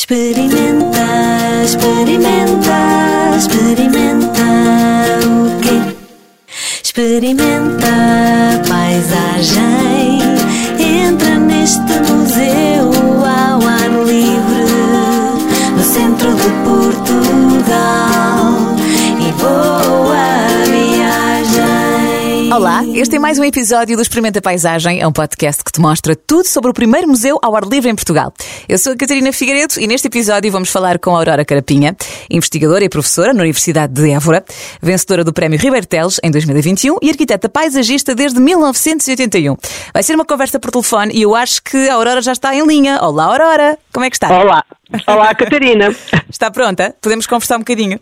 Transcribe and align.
Experimenta, 0.00 1.06
experimenta, 1.62 3.36
experimenta 3.36 4.46
o 5.26 5.60
quê? 5.60 5.94
Experimenta 6.82 7.86
a 7.86 8.66
paisagem. 8.66 10.22
Entra 10.78 11.36
neste 11.36 11.92
museu 12.10 12.90
ao 13.26 13.60
ar 13.60 13.90
livre, 14.06 14.64
no 15.76 15.84
centro 15.84 16.34
de 16.34 16.48
Portugal. 16.64 18.19
Olá, 22.60 22.84
este 22.84 23.16
é 23.16 23.18
mais 23.18 23.38
um 23.38 23.44
episódio 23.44 23.96
do 23.96 24.02
Experimenta 24.02 24.38
Paisagem, 24.42 25.00
é 25.00 25.06
um 25.06 25.12
podcast 25.12 25.64
que 25.64 25.72
te 25.72 25.80
mostra 25.80 26.14
tudo 26.14 26.46
sobre 26.46 26.70
o 26.70 26.74
primeiro 26.74 27.08
museu 27.08 27.38
ao 27.40 27.56
ar 27.56 27.62
livre 27.62 27.88
em 27.88 27.94
Portugal. 27.94 28.34
Eu 28.68 28.76
sou 28.76 28.92
a 28.92 28.96
Catarina 28.98 29.32
Figueiredo 29.32 29.80
e 29.80 29.86
neste 29.86 30.08
episódio 30.08 30.52
vamos 30.52 30.68
falar 30.68 30.98
com 30.98 31.16
a 31.16 31.20
Aurora 31.20 31.42
Carapinha, 31.42 31.96
investigadora 32.28 32.84
e 32.84 32.90
professora 32.90 33.32
na 33.32 33.40
Universidade 33.40 33.94
de 33.94 34.10
Évora, 34.10 34.44
vencedora 34.82 35.24
do 35.24 35.32
Prémio 35.32 35.58
Ribeiro 35.58 35.86
Teles 35.86 36.20
em 36.22 36.30
2021 36.30 36.98
e 37.00 37.08
arquiteta 37.08 37.48
paisagista 37.48 38.14
desde 38.14 38.38
1981. 38.38 39.56
Vai 39.94 40.02
ser 40.02 40.14
uma 40.14 40.26
conversa 40.26 40.60
por 40.60 40.70
telefone 40.70 41.14
e 41.14 41.22
eu 41.22 41.34
acho 41.34 41.62
que 41.62 41.88
a 41.88 41.94
Aurora 41.94 42.20
já 42.20 42.32
está 42.32 42.54
em 42.54 42.66
linha. 42.66 42.98
Olá, 43.00 43.24
Aurora, 43.24 43.78
como 43.90 44.04
é 44.04 44.10
que 44.10 44.16
está? 44.16 44.28
Olá, 44.38 44.62
olá 45.06 45.34
Catarina. 45.34 45.96
Está 46.28 46.50
pronta? 46.50 46.94
Podemos 47.00 47.26
conversar 47.26 47.56
um 47.56 47.60
bocadinho? 47.60 47.98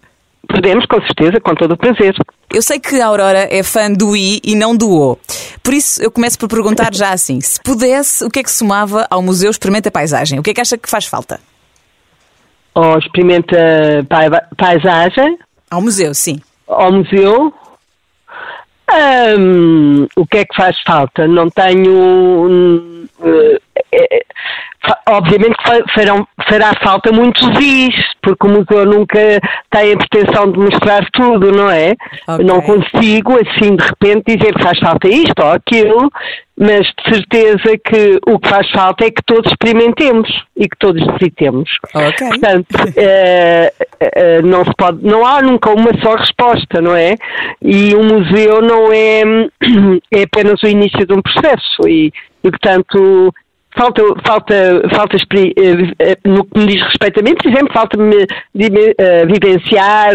Podemos, 0.47 0.87
com 0.87 1.01
certeza, 1.03 1.41
com 1.41 1.55
todo 1.55 1.73
o 1.73 1.77
prazer. 1.77 2.15
Eu 2.53 2.63
sei 2.63 2.79
que 2.79 3.01
a 3.01 3.07
Aurora 3.07 3.47
é 3.51 3.63
fã 3.63 3.91
do 3.93 4.17
I 4.17 4.41
e 4.45 4.55
não 4.55 4.77
do 4.77 4.91
O. 4.91 5.19
Por 5.63 5.75
isso, 5.75 6.03
eu 6.03 6.11
começo 6.11 6.39
por 6.39 6.49
perguntar 6.49 6.95
já 6.95 7.11
assim: 7.13 7.41
se 7.43 7.61
pudesse, 7.63 8.25
o 8.25 8.31
que 8.31 8.39
é 8.39 8.43
que 8.43 8.51
somava 8.51 9.07
ao 9.11 9.21
Museu 9.21 9.51
Experimenta 9.51 9.91
Paisagem? 9.91 10.39
O 10.39 10.43
que 10.43 10.51
é 10.51 10.55
que 10.55 10.61
acha 10.61 10.79
que 10.79 10.89
faz 10.89 11.05
falta? 11.07 11.41
Ou 12.75 12.99
experimenta 12.99 13.57
pai- 14.09 14.31
paisagem 14.57 15.37
Ao 15.71 15.81
museu, 15.83 16.15
sim. 16.15 16.41
ao 16.67 16.93
museu. 16.93 17.53
Hum, 19.39 20.07
o 20.17 20.27
que 20.27 20.39
é 20.39 20.45
que 20.47 20.55
faz 20.57 20.77
falta? 20.87 21.27
Não 21.29 21.51
tenho. 21.51 22.98
Eh, 23.23 23.59
eh, 23.93 24.23
fa- 24.87 25.01
obviamente 25.09 25.57
farão- 25.95 26.27
fará 26.49 26.73
falta 26.83 27.13
muitos 27.13 27.47
vis, 27.59 27.95
porque 28.23 28.47
o 28.47 28.51
museu 28.51 28.85
nunca 28.87 29.19
tem 29.71 29.93
a 29.93 29.97
pretensão 29.97 30.51
de 30.51 30.59
mostrar 30.59 31.07
tudo, 31.13 31.53
não 31.53 31.71
é? 31.71 31.95
Ok. 32.29 32.45
Não 32.45 32.61
consigo, 32.63 33.35
assim, 33.39 33.77
de 33.77 33.85
repente, 33.85 34.37
dizer 34.37 34.55
que 34.55 34.63
faz 34.63 34.79
falta 34.79 35.09
isto 35.09 35.39
ou 35.43 35.53
aquilo, 35.53 36.11
mas 36.61 36.81
de 36.87 37.15
certeza 37.15 37.79
que 37.85 38.19
o 38.27 38.39
que 38.39 38.49
faz 38.49 38.69
falta 38.73 39.05
é 39.05 39.11
que 39.13 39.23
todos 39.25 39.51
experimentemos 39.51 40.29
e 40.57 40.69
que 40.69 40.77
todos 40.79 41.05
visitemos. 41.19 41.71
Ok. 41.95 42.29
Portanto, 42.29 42.67
eh, 42.97 43.73
eh, 44.01 44.43
não 44.43 44.65
se 44.65 44.73
pode, 44.77 44.99
não 45.05 45.25
há 45.25 45.41
nunca 45.41 45.71
uma 45.71 45.91
só 46.03 46.17
resposta, 46.17 46.81
não 46.81 46.97
é? 46.97 47.15
E 47.63 47.95
o 47.95 48.03
museu 48.03 48.61
não 48.61 48.93
é, 48.93 49.23
é 50.13 50.23
apenas 50.25 50.61
o 50.63 50.67
início 50.67 51.07
de 51.07 51.13
um 51.15 51.23
processo 51.23 51.87
e, 51.89 52.13
e 52.45 52.51
portanto, 52.51 53.35
falta, 53.77 54.03
falta, 54.27 54.83
falta 54.95 55.17
eh, 55.17 55.93
eh, 55.99 56.19
no 56.25 56.45
que 56.45 56.59
me 56.59 56.67
diz 56.67 56.83
respeito 56.83 57.21
a 57.21 57.23
mim, 57.23 57.35
por 57.35 57.47
exemplo, 57.51 57.73
falta-me 57.73 58.17
eh, 58.23 59.27
vivenciar, 59.27 60.15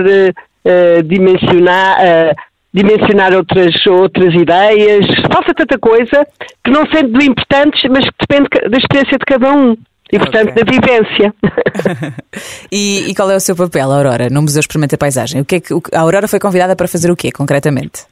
dimensionar, 1.06 2.36
dimensionar 2.74 3.34
outras, 3.34 3.76
outras 3.88 4.34
ideias, 4.34 5.06
falta 5.32 5.54
tanta 5.54 5.78
coisa 5.78 6.26
que 6.64 6.72
não 6.72 6.86
sendo 6.92 7.22
importantes, 7.22 7.84
mas 7.90 8.06
que 8.06 8.16
depende 8.28 8.50
da 8.70 8.78
experiência 8.78 9.18
de 9.18 9.26
cada 9.26 9.52
um. 9.54 9.76
E, 10.12 10.20
portanto, 10.20 10.52
Ok. 10.52 10.64
da 10.64 10.72
vivência. 10.72 11.34
E, 12.72 13.10
e 13.10 13.16
qual 13.16 13.30
é 13.32 13.36
o 13.36 13.40
seu 13.40 13.56
papel, 13.56 13.92
Aurora, 13.92 14.28
no 14.30 14.42
Museu 14.42 14.60
Experimenta 14.60 14.98
Paisagem? 14.98 15.42
O 15.42 15.46
que 15.46 15.56
é 15.56 15.60
que, 15.60 15.74
o 15.74 15.82
que- 15.82 15.96
a 15.96 16.02
Aurora 16.02 16.28
foi 16.28 16.40
convidada 16.40 16.76
para 16.76 16.88
fazer 16.88 17.10
o 17.12 17.16
quê, 17.16 17.32
concretamente? 17.32 18.06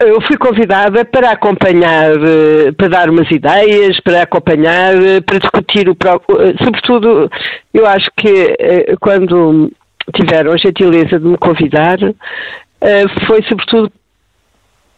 Eu 0.00 0.20
fui 0.22 0.36
convidada 0.36 1.04
para 1.04 1.30
acompanhar, 1.30 2.10
eh, 2.10 2.72
para 2.76 2.88
dar 2.88 3.10
umas 3.10 3.30
ideias, 3.30 4.00
para 4.00 4.22
acompanhar, 4.22 4.94
eh, 4.94 5.20
para 5.20 5.38
discutir 5.38 5.88
o 5.88 5.94
próprio. 5.94 6.40
eh, 6.42 6.54
Sobretudo, 6.64 7.30
eu 7.72 7.86
acho 7.86 8.10
que 8.16 8.56
quando 9.00 9.70
tiveram 10.14 10.52
a 10.52 10.56
gentileza 10.56 11.20
de 11.20 11.26
me 11.26 11.38
convidar, 11.38 11.98
foi 13.26 13.42
sobretudo 13.44 13.92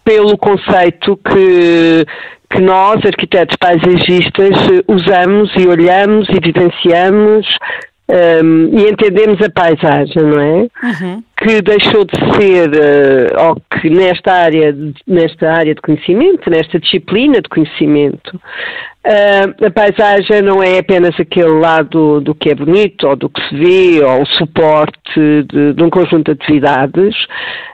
pelo 0.02 0.38
conceito 0.38 1.16
que, 1.16 2.06
que 2.48 2.62
nós, 2.62 3.04
arquitetos 3.04 3.56
paisagistas, 3.56 4.56
usamos 4.88 5.50
e 5.56 5.68
olhamos 5.68 6.26
e 6.30 6.40
vivenciamos 6.40 7.46
ehm, 8.10 8.68
e 8.78 8.90
entendemos 8.90 9.40
a 9.42 9.50
paisagem, 9.50 10.22
não 10.22 10.40
é? 10.40 10.66
Que 11.40 11.62
deixou 11.62 12.04
de 12.04 12.16
ser, 12.34 12.70
eh, 12.74 13.28
ou 13.38 13.56
que 13.80 13.88
nesta 13.88 14.32
área, 14.32 14.72
de- 14.72 14.94
nesta 15.06 15.50
área 15.50 15.74
de 15.74 15.80
conhecimento, 15.80 16.50
nesta 16.50 16.78
disciplina 16.78 17.40
de 17.40 17.48
conhecimento, 17.48 18.38
eh, 19.04 19.66
a 19.66 19.70
paisagem 19.70 20.42
não 20.42 20.62
é 20.62 20.78
apenas 20.78 21.18
aquele 21.18 21.58
lado 21.58 22.20
do 22.20 22.34
que 22.34 22.50
é 22.50 22.54
bonito, 22.54 23.06
ou 23.08 23.16
do 23.16 23.30
que 23.30 23.40
se 23.48 23.54
vê, 23.56 24.04
ou 24.04 24.22
o 24.22 24.26
suporte 24.26 24.98
de, 25.50 25.72
de 25.72 25.82
um 25.82 25.88
conjunto 25.88 26.34
de 26.34 26.42
atividades, 26.42 27.14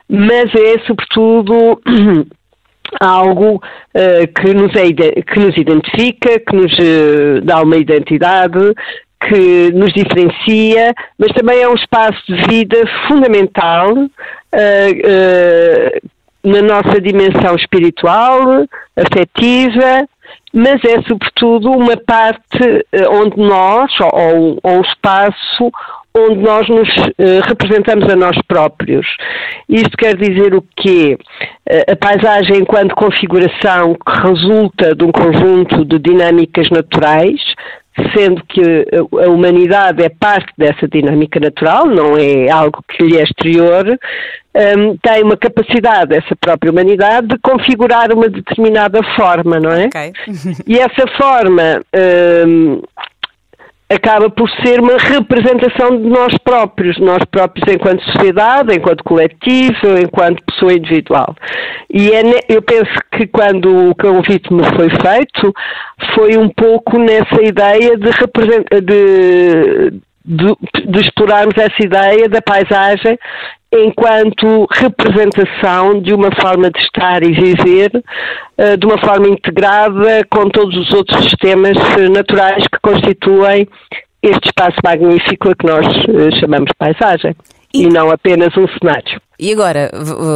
mas 0.09 0.45
é 0.55 0.79
sobretudo 0.85 1.81
algo 3.01 3.61
eh, 3.93 4.27
que, 4.27 4.53
nos 4.53 4.73
é 4.75 4.91
que 5.21 5.39
nos 5.39 5.57
identifica, 5.57 6.39
que 6.39 6.55
nos 6.55 6.71
eh, 6.79 7.41
dá 7.43 7.61
uma 7.61 7.75
identidade, 7.75 8.57
que 9.21 9.71
nos 9.73 9.91
diferencia, 9.93 10.93
mas 11.17 11.31
também 11.33 11.61
é 11.61 11.67
um 11.69 11.73
espaço 11.75 12.21
de 12.27 12.35
vida 12.47 12.77
fundamental 13.07 13.93
eh, 14.51 14.91
eh, 15.03 16.01
na 16.43 16.61
nossa 16.61 17.01
dimensão 17.01 17.55
espiritual, 17.55 18.65
afetiva, 18.95 20.07
mas 20.53 20.83
é 20.85 21.01
sobretudo 21.07 21.71
uma 21.71 21.97
parte 21.97 22.85
eh, 22.91 23.07
onde 23.09 23.37
nós, 23.37 23.91
ou, 24.01 24.59
ou- 24.63 24.77
um 24.77 24.81
espaço 24.81 25.71
onde 26.15 26.39
nós 26.41 26.67
nos 26.69 26.89
eh, 27.19 27.41
representamos 27.43 28.07
a 28.09 28.15
nós 28.15 28.37
próprios. 28.47 29.05
Isto 29.69 29.95
quer 29.97 30.15
dizer 30.15 30.55
o 30.55 30.63
quê? 30.75 31.17
A 31.91 31.95
paisagem 31.95 32.57
enquanto 32.57 32.95
configuração 32.95 33.93
que 33.93 34.27
resulta 34.27 34.95
de 34.95 35.03
um 35.03 35.11
conjunto 35.11 35.83
de 35.85 35.99
dinâmicas 35.99 36.69
naturais, 36.69 37.39
sendo 38.15 38.43
que 38.45 38.61
a 38.61 39.25
a 39.25 39.29
humanidade 39.29 40.03
é 40.03 40.09
parte 40.09 40.51
dessa 40.57 40.87
dinâmica 40.87 41.39
natural, 41.39 41.85
não 41.85 42.17
é 42.17 42.49
algo 42.49 42.83
que 42.87 43.03
lhe 43.03 43.17
é 43.17 43.23
exterior, 43.23 43.85
hum, 43.87 44.97
tem 45.01 45.23
uma 45.23 45.37
capacidade, 45.37 46.15
essa 46.15 46.35
própria 46.35 46.71
humanidade, 46.71 47.27
de 47.27 47.37
configurar 47.39 48.11
uma 48.11 48.29
determinada 48.29 48.99
forma, 49.15 49.59
não 49.59 49.71
é? 49.71 49.85
Ok. 49.85 50.13
E 50.67 50.77
essa 50.77 51.07
forma 51.17 51.81
hum, 52.45 52.81
acaba 53.89 54.29
por 54.29 54.49
ser 54.65 54.81
uma 54.81 54.97
representação 54.97 55.97
de 55.97 56.09
nós 56.09 56.37
próprios, 56.43 56.97
nós 56.99 57.23
próprios 57.31 57.65
enquanto 57.73 58.03
sociedade, 58.03 58.75
enquanto 58.75 59.03
coletivo, 59.03 59.97
enquanto 60.03 60.43
pessoa 60.43 60.73
individual. 60.73 61.33
E 61.89 62.11
é 62.11 62.21
eu 62.49 62.61
penso 62.61 62.91
que 63.11 63.25
quando 63.27 63.89
o 63.91 63.95
convite 63.95 64.53
me 64.53 64.63
foi 64.75 64.89
feito, 64.89 65.53
foi 66.13 66.37
um 66.37 66.49
pouco 66.49 66.99
nessa 66.99 67.41
ideia 67.41 67.97
de, 67.97 68.09
represen- 68.09 68.65
de, 68.83 70.01
de, 70.27 70.55
de 70.85 70.99
explorarmos 70.99 71.55
essa 71.57 71.81
ideia 71.81 72.27
da 72.27 72.41
paisagem 72.41 73.17
enquanto 73.73 74.67
representação 74.71 76.01
de 76.01 76.13
uma 76.13 76.29
forma 76.41 76.69
de 76.69 76.79
estar 76.79 77.23
e 77.23 77.31
viver 77.31 77.91
eh, 78.57 78.77
de 78.77 78.85
uma 78.85 78.97
forma 78.97 79.27
integrada 79.27 80.25
com 80.29 80.49
todos 80.49 80.75
os 80.75 80.93
outros 80.93 81.23
sistemas 81.23 81.77
eh, 81.97 82.09
naturais 82.09 82.63
que 82.67 82.79
constituem 82.81 83.67
este 84.21 84.47
espaço 84.47 84.77
magnífico 84.83 85.49
a 85.49 85.55
que 85.55 85.65
nós 85.65 85.85
eh, 85.85 86.39
chamamos 86.39 86.71
paisagem 86.77 87.35
E- 87.73 87.83
e 87.83 87.89
não 87.89 88.09
apenas 88.11 88.55
um 88.57 88.65
cenário. 88.79 89.21
E 89.39 89.51
agora, 89.53 89.91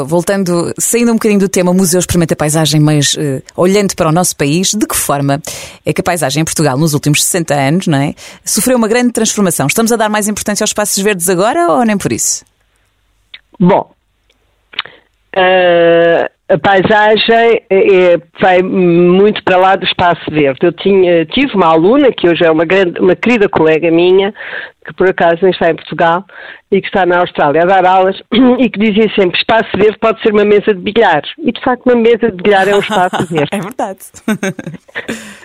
voltando, 0.06 0.72
saindo 0.78 1.10
um 1.12 1.16
bocadinho 1.16 1.40
do 1.40 1.50
tema 1.50 1.74
Museu 1.74 2.00
Experimenta 2.00 2.36
Paisagem, 2.36 2.80
mas 2.80 3.16
eh, 3.18 3.42
olhando 3.56 3.96
para 3.96 4.10
o 4.10 4.12
nosso 4.12 4.36
país, 4.36 4.74
de 4.76 4.86
que 4.86 4.96
forma 4.96 5.42
é 5.84 5.92
que 5.92 6.02
a 6.02 6.04
paisagem 6.04 6.42
em 6.42 6.46
Portugal, 6.46 6.78
nos 6.78 6.94
últimos 6.94 7.24
60 7.24 7.56
anos, 7.56 7.88
não 7.88 7.98
é, 7.98 8.14
sofreu 8.46 8.78
uma 8.78 8.88
grande 8.88 9.12
transformação? 9.12 9.66
Estamos 9.66 9.92
a 9.92 9.96
dar 9.96 10.08
mais 10.08 10.28
importância 10.28 10.64
aos 10.64 10.70
espaços 10.70 11.02
verdes 11.04 11.28
agora 11.30 11.72
ou 11.72 11.84
nem 11.84 11.98
por 11.98 12.12
isso? 12.14 12.46
Bom, 13.60 13.92
eh, 15.36 16.30
a 16.52 16.58
paisagem 16.58 17.64
é, 17.70 18.18
vai 18.42 18.62
muito 18.62 19.42
para 19.42 19.56
lá 19.56 19.76
do 19.78 19.86
espaço 19.86 20.30
verde. 20.30 20.60
Eu 20.62 20.74
tinha, 20.74 21.26
tive 21.26 21.56
uma 21.56 21.68
aluna, 21.68 22.12
que 22.12 22.28
hoje 22.28 22.44
é 22.44 22.52
uma, 22.52 22.66
grande, 22.66 23.00
uma 23.00 23.16
querida 23.16 23.48
colega 23.48 23.90
minha, 23.90 24.34
que 24.86 24.94
por 24.94 25.10
acaso 25.10 25.38
nem 25.42 25.52
está 25.52 25.70
em 25.70 25.76
Portugal 25.76 26.26
e 26.70 26.82
que 26.82 26.88
está 26.88 27.06
na 27.06 27.20
Austrália 27.20 27.62
a 27.62 27.66
dar 27.66 27.86
aulas, 27.86 28.22
e 28.60 28.70
que 28.70 28.80
dizia 28.80 29.10
sempre: 29.16 29.38
espaço 29.38 29.70
verde 29.78 29.98
pode 29.98 30.22
ser 30.22 30.34
uma 30.34 30.44
mesa 30.44 30.74
de 30.74 30.82
bilhar. 30.82 31.22
E 31.40 31.54
de 31.54 31.62
facto, 31.64 31.86
uma 31.86 31.96
mesa 31.96 32.30
de 32.30 32.44
bilhar 32.44 32.68
é 32.68 32.76
um 32.76 32.80
espaço 32.80 33.26
verde. 33.32 33.50
é 33.52 33.60
verdade. 33.60 34.00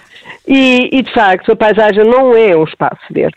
E, 0.48 0.90
e, 0.92 1.02
de 1.02 1.12
facto, 1.12 1.50
a 1.50 1.56
paisagem 1.56 2.04
não 2.04 2.36
é 2.36 2.56
um 2.56 2.62
espaço 2.62 3.02
verde. 3.10 3.36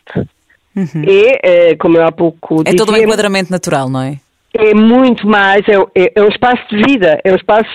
uhum. 0.76 1.04
é, 1.08 1.76
como 1.76 1.98
eu 1.98 2.06
há 2.06 2.12
pouco 2.12 2.62
É 2.66 2.76
todo 2.76 2.92
um 2.92 2.98
enquadramento 2.98 3.52
natural, 3.52 3.90
não 3.90 4.02
é? 4.02 4.20
É 4.54 4.74
muito 4.74 5.28
mais, 5.28 5.62
é, 5.68 5.76
é, 5.96 6.12
é 6.16 6.24
um 6.24 6.28
espaço 6.28 6.64
de 6.70 6.84
vida, 6.84 7.20
é 7.24 7.32
um 7.32 7.36
espaço 7.36 7.70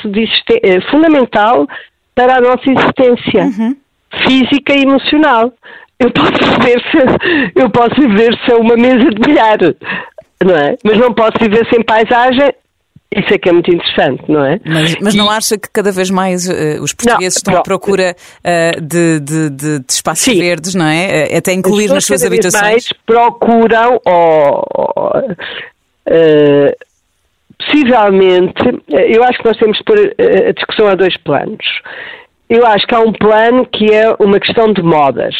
é 0.62 0.80
fundamental 0.90 1.68
para 2.14 2.36
a 2.36 2.40
nossa 2.40 2.62
existência 2.68 3.44
uhum. 3.44 3.76
física 4.26 4.74
e 4.74 4.82
emocional. 4.82 5.52
Eu 5.98 6.10
posso 6.10 6.32
viver 6.32 6.82
se 6.90 7.60
eu 7.60 7.70
posso 7.70 7.94
viver 8.00 8.36
sem 8.44 8.56
uma 8.56 8.76
mesa 8.76 9.10
de 9.10 9.20
bilhar, 9.20 9.58
não 10.44 10.56
é? 10.56 10.76
Mas 10.84 10.98
não 10.98 11.14
posso 11.14 11.38
viver 11.40 11.66
sem 11.70 11.82
paisagem 11.82 12.52
isso 13.16 13.32
é 13.32 13.38
que 13.38 13.48
é 13.48 13.52
muito 13.52 13.72
interessante, 13.72 14.24
não 14.28 14.44
é? 14.44 14.60
Mas, 14.64 14.94
mas 15.00 15.14
não 15.14 15.30
acha 15.30 15.56
que 15.56 15.68
cada 15.72 15.92
vez 15.92 16.10
mais 16.10 16.48
uh, 16.48 16.82
os 16.82 16.92
portugueses 16.92 17.42
não, 17.44 17.52
estão 17.52 17.56
à 17.58 17.62
procura 17.62 18.16
uh, 18.40 18.80
de, 18.80 19.20
de, 19.20 19.50
de, 19.50 19.78
de, 19.78 19.84
espaços 19.88 20.24
sim. 20.24 20.38
verdes, 20.38 20.74
não 20.74 20.86
é? 20.86 21.28
Uh, 21.30 21.38
até 21.38 21.52
incluir 21.52 21.88
nas 21.88 22.04
suas 22.04 22.22
cada 22.22 22.34
habitações? 22.34 22.62
Vez 22.62 22.72
mais 22.72 22.92
procuram 23.06 24.00
ou, 24.04 24.64
ou 24.74 25.12
possivelmente, 27.58 28.82
eu 28.88 29.22
acho 29.24 29.38
que 29.38 29.46
nós 29.46 29.56
temos 29.56 29.78
de 29.78 29.84
pôr 29.84 30.14
a 30.48 30.52
discussão 30.52 30.88
a 30.88 30.94
dois 30.94 31.16
planos. 31.18 31.66
Eu 32.48 32.66
acho 32.66 32.86
que 32.86 32.94
há 32.94 33.00
um 33.00 33.12
plano 33.12 33.66
que 33.66 33.92
é 33.92 34.14
uma 34.18 34.38
questão 34.38 34.72
de 34.72 34.82
modas. 34.82 35.34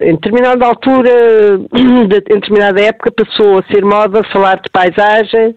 Em 0.00 0.14
determinada 0.14 0.66
altura, 0.66 1.10
em 1.74 2.06
determinada 2.06 2.80
época, 2.80 3.10
passou 3.12 3.58
a 3.58 3.62
ser 3.72 3.84
moda 3.84 4.22
falar 4.32 4.60
de 4.60 4.70
paisagem 4.70 5.54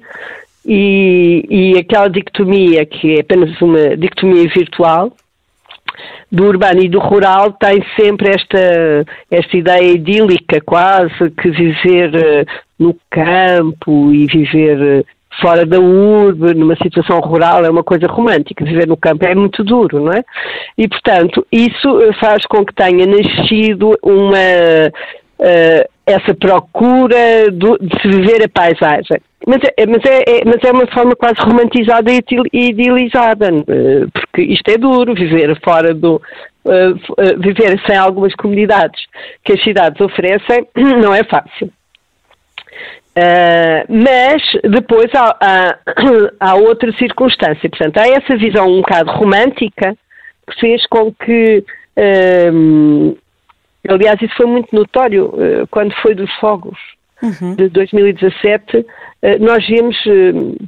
e, 0.65 1.45
e 1.49 1.77
aquela 1.77 2.07
dicotomia, 2.07 2.85
que 2.85 3.17
é 3.17 3.21
apenas 3.21 3.59
uma 3.61 3.95
dicotomia 3.97 4.47
virtual, 4.49 5.11
do 6.31 6.45
urbano 6.45 6.81
e 6.81 6.89
do 6.89 6.99
rural 6.99 7.51
tem 7.53 7.83
sempre 7.99 8.29
esta, 8.29 9.05
esta 9.29 9.57
ideia 9.57 9.91
idílica 9.91 10.61
quase 10.61 11.29
que 11.31 11.49
viver 11.49 12.15
eh, 12.15 12.45
no 12.79 12.95
campo 13.09 14.11
e 14.11 14.25
viver 14.27 15.05
fora 15.39 15.65
da 15.65 15.79
urbe, 15.79 16.53
numa 16.53 16.75
situação 16.75 17.19
rural, 17.19 17.63
é 17.63 17.69
uma 17.69 17.83
coisa 17.83 18.07
romântica. 18.07 18.65
Viver 18.65 18.87
no 18.87 18.97
campo 18.97 19.25
é 19.25 19.33
muito 19.33 19.63
duro, 19.63 19.99
não 19.99 20.11
é? 20.11 20.23
E, 20.77 20.87
portanto, 20.87 21.45
isso 21.51 22.13
faz 22.19 22.45
com 22.45 22.65
que 22.65 22.73
tenha 22.73 23.05
nascido 23.05 23.97
uma. 24.03 24.91
Uh, 25.41 25.89
essa 26.05 26.33
procura 26.35 27.49
do, 27.51 27.77
de 27.79 28.01
se 28.01 28.07
viver 28.07 28.43
a 28.43 28.49
paisagem. 28.49 29.21
Mas 29.45 29.59
é, 29.75 29.85
mas, 29.87 30.05
é, 30.05 30.23
é, 30.27 30.45
mas 30.45 30.63
é 30.63 30.71
uma 30.71 30.85
forma 30.87 31.15
quase 31.15 31.39
romantizada 31.39 32.11
e 32.11 32.21
idealizada, 32.53 33.47
eh, 33.47 34.05
porque 34.13 34.43
isto 34.43 34.69
é 34.69 34.77
duro, 34.77 35.15
viver 35.15 35.59
fora 35.63 35.93
do. 35.93 36.21
Uh, 36.63 36.93
viver 37.39 37.81
sem 37.87 37.97
algumas 37.97 38.35
comunidades 38.35 39.01
que 39.43 39.53
as 39.53 39.63
cidades 39.63 39.99
oferecem 39.99 40.67
não 41.01 41.11
é 41.11 41.23
fácil. 41.23 41.71
Mas 43.89 44.43
depois 44.63 45.09
há, 45.15 45.35
há, 45.41 45.77
há, 46.39 46.55
outra 46.55 46.91
circunstância. 46.93 47.67
Portanto, 47.67 47.97
há 47.97 48.07
essa 48.07 48.37
visão 48.37 48.67
um 48.67 48.81
bocado 48.81 49.11
romântica 49.11 49.97
que 50.47 50.59
fez 50.59 50.85
com 50.85 51.11
que. 51.11 51.63
Aliás, 53.87 54.21
isso 54.21 54.35
foi 54.35 54.45
muito 54.45 54.75
notório 54.75 55.25
uh, 55.27 55.67
quando 55.69 55.93
foi 56.01 56.13
dos 56.15 56.31
fogos 56.35 56.77
uhum. 57.21 57.55
de 57.55 57.69
2017. 57.69 58.85
nós 59.39 59.65
vimos 59.67 59.95
uh, 60.05 60.67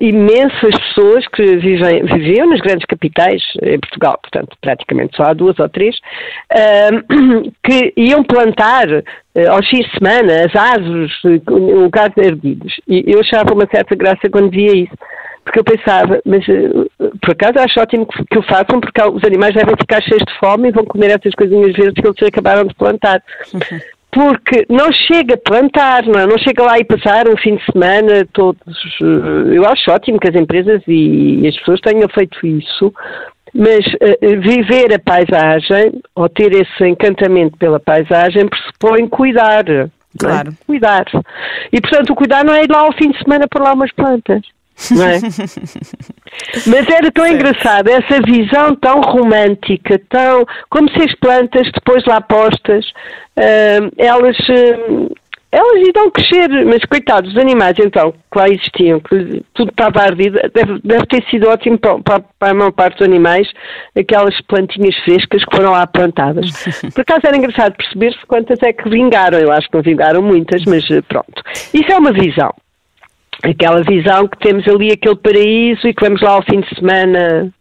imensas 0.00 0.78
pessoas 0.78 1.26
que 1.28 1.56
vivem, 1.56 2.04
viviam 2.04 2.48
nas 2.48 2.60
grandes 2.60 2.86
capitais 2.86 3.42
em 3.62 3.78
Portugal, 3.78 4.18
portanto, 4.22 4.56
praticamente 4.60 5.16
só 5.16 5.24
há 5.24 5.32
duas 5.32 5.58
ou 5.58 5.68
três, 5.68 5.96
que 7.62 7.92
iam 7.96 8.22
plantar 8.22 8.86
aos 9.48 9.68
fins 9.68 9.86
de 9.86 9.98
semana 9.98 10.46
as 10.46 10.54
árvores 10.54 11.12
um 11.48 11.82
lugar 11.82 12.12
erguidos. 12.16 12.80
E 12.86 13.04
eu 13.06 13.20
achava 13.20 13.54
uma 13.54 13.66
certa 13.66 13.94
graça 13.94 14.28
quando 14.30 14.50
via 14.50 14.74
isso. 14.74 14.94
Porque 15.44 15.58
eu 15.58 15.64
pensava, 15.64 16.20
mas 16.24 16.44
por 17.20 17.32
acaso 17.32 17.58
acho 17.58 17.80
ótimo 17.80 18.06
que, 18.06 18.38
o 18.38 18.42
façam, 18.42 18.80
porque 18.80 19.02
os 19.02 19.24
animais 19.24 19.54
devem 19.54 19.74
ficar 19.76 20.02
cheios 20.02 20.22
de 20.24 20.38
fome 20.38 20.68
e 20.68 20.72
vão 20.72 20.84
comer 20.84 21.10
essas 21.10 21.34
coisinhas 21.34 21.72
verdes 21.74 21.94
que 21.94 22.06
eles 22.06 22.22
acabaram 22.22 22.64
de 22.64 22.74
plantar. 22.74 23.22
Uhum 23.52 23.80
porque 24.10 24.66
não 24.68 24.90
chega 24.92 25.34
a 25.34 25.38
plantar, 25.38 26.04
não, 26.04 26.18
é? 26.18 26.26
não 26.26 26.38
chega 26.38 26.64
lá 26.64 26.78
e 26.78 26.84
passar 26.84 27.28
um 27.28 27.36
fim 27.36 27.56
de 27.56 27.64
semana 27.72 28.26
todos. 28.32 28.76
Eh, 29.00 29.56
eu 29.56 29.64
acho 29.66 29.90
ótimo 29.90 30.18
que 30.18 30.28
as 30.28 30.34
empresas 30.34 30.82
e 30.88 31.46
as 31.46 31.56
pessoas 31.58 31.80
tenham 31.80 32.08
feito 32.08 32.44
isso, 32.44 32.92
mas 33.54 33.86
uh, 33.86 34.40
viver 34.40 34.94
a 34.94 34.98
paisagem 34.98 36.00
ou 36.14 36.28
ter 36.28 36.52
esse 36.52 36.84
encantamento 36.84 37.56
pela 37.56 37.78
paisagem 37.78 38.48
pressupõe 38.48 39.08
cuidar. 39.08 39.68
É? 39.68 39.88
Claro. 40.18 40.50
É? 40.50 40.64
Cuidar. 40.66 41.04
E 41.72 41.80
portanto 41.80 42.10
o 42.10 42.16
cuidar 42.16 42.44
não 42.44 42.54
é 42.54 42.64
ir 42.64 42.70
lá 42.70 42.80
ao 42.80 42.92
fim 42.92 43.10
de 43.10 43.18
semana 43.18 43.46
por 43.48 43.62
lá 43.62 43.72
umas 43.72 43.92
plantas. 43.92 44.42
Não 44.90 45.04
é? 45.04 45.18
Mas 46.66 46.88
era 46.88 47.10
tão 47.12 47.26
engraçado, 47.26 47.88
essa 47.88 48.20
visão 48.22 48.74
tão 48.76 49.00
romântica, 49.00 50.00
tão 50.08 50.44
como 50.70 50.88
se 50.90 51.02
as 51.02 51.14
plantas 51.16 51.70
depois 51.72 52.04
lá 52.06 52.20
postas, 52.20 52.86
uh, 53.36 53.90
elas, 53.98 54.36
uh, 54.48 55.14
elas 55.52 55.88
irão 55.88 56.10
crescer, 56.10 56.48
mas 56.64 56.84
coitados, 56.84 57.32
os 57.32 57.38
animais 57.38 57.74
então, 57.78 58.12
que 58.12 58.38
lá 58.38 58.48
existiam, 58.48 59.00
que 59.00 59.42
tudo 59.52 59.70
estava 59.70 60.02
ardido, 60.02 60.38
deve, 60.54 60.80
deve 60.82 61.06
ter 61.06 61.24
sido 61.28 61.48
ótimo 61.48 61.78
para, 61.78 61.98
para, 61.98 62.24
para, 62.38 62.50
a 62.50 62.54
maior 62.54 62.72
parte 62.72 62.98
dos 62.98 63.06
animais, 63.06 63.48
aquelas 63.98 64.40
plantinhas 64.42 64.96
frescas 65.04 65.44
que 65.44 65.56
foram 65.56 65.72
lá 65.72 65.86
plantadas. 65.86 66.50
Por 66.94 67.02
acaso 67.02 67.20
era 67.24 67.36
engraçado 67.36 67.76
perceber-se 67.76 68.24
quantas 68.26 68.62
é 68.62 68.72
que 68.72 68.88
vingaram, 68.88 69.38
eu 69.38 69.52
acho 69.52 69.68
que 69.68 69.74
não 69.74 69.82
vingaram 69.82 70.22
muitas, 70.22 70.64
mas 70.64 70.88
eh, 70.90 71.02
pronto. 71.02 71.42
Isso 71.74 71.92
é 71.92 71.98
uma 71.98 72.12
visão 72.12 72.54
aquela 73.42 73.82
visão 73.82 74.28
que 74.28 74.38
temos 74.38 74.66
ali 74.68 74.92
aquele 74.92 75.16
paraíso 75.16 75.86
e 75.86 75.94
que 75.94 76.04
vamos 76.04 76.20
lá 76.20 76.32
ao 76.32 76.42
fim 76.42 76.60
de 76.60 76.74
semana 76.74 77.52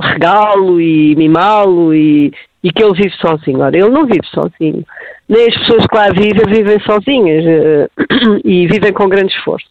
regá-lo 0.00 0.80
e 0.80 1.14
mimá-lo 1.16 1.94
e, 1.94 2.32
e 2.62 2.72
que 2.72 2.82
ele 2.82 2.94
vive 2.94 3.14
sozinho. 3.16 3.60
Ora, 3.60 3.76
ele 3.76 3.90
não 3.90 4.06
vive 4.06 4.26
sozinho. 4.26 4.84
Nem 5.28 5.48
as 5.48 5.56
pessoas 5.58 5.86
que 5.86 5.96
lá 5.96 6.08
vivem, 6.10 6.46
vivem 6.46 6.80
sozinhas 6.80 7.44
uh, 7.44 8.40
e 8.44 8.66
vivem 8.66 8.92
com 8.92 9.08
grande 9.08 9.32
esforço. 9.34 9.66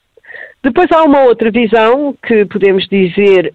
Depois 0.63 0.87
há 0.91 1.03
uma 1.03 1.23
outra 1.23 1.49
visão 1.49 2.15
que 2.25 2.45
podemos 2.45 2.87
dizer 2.87 3.53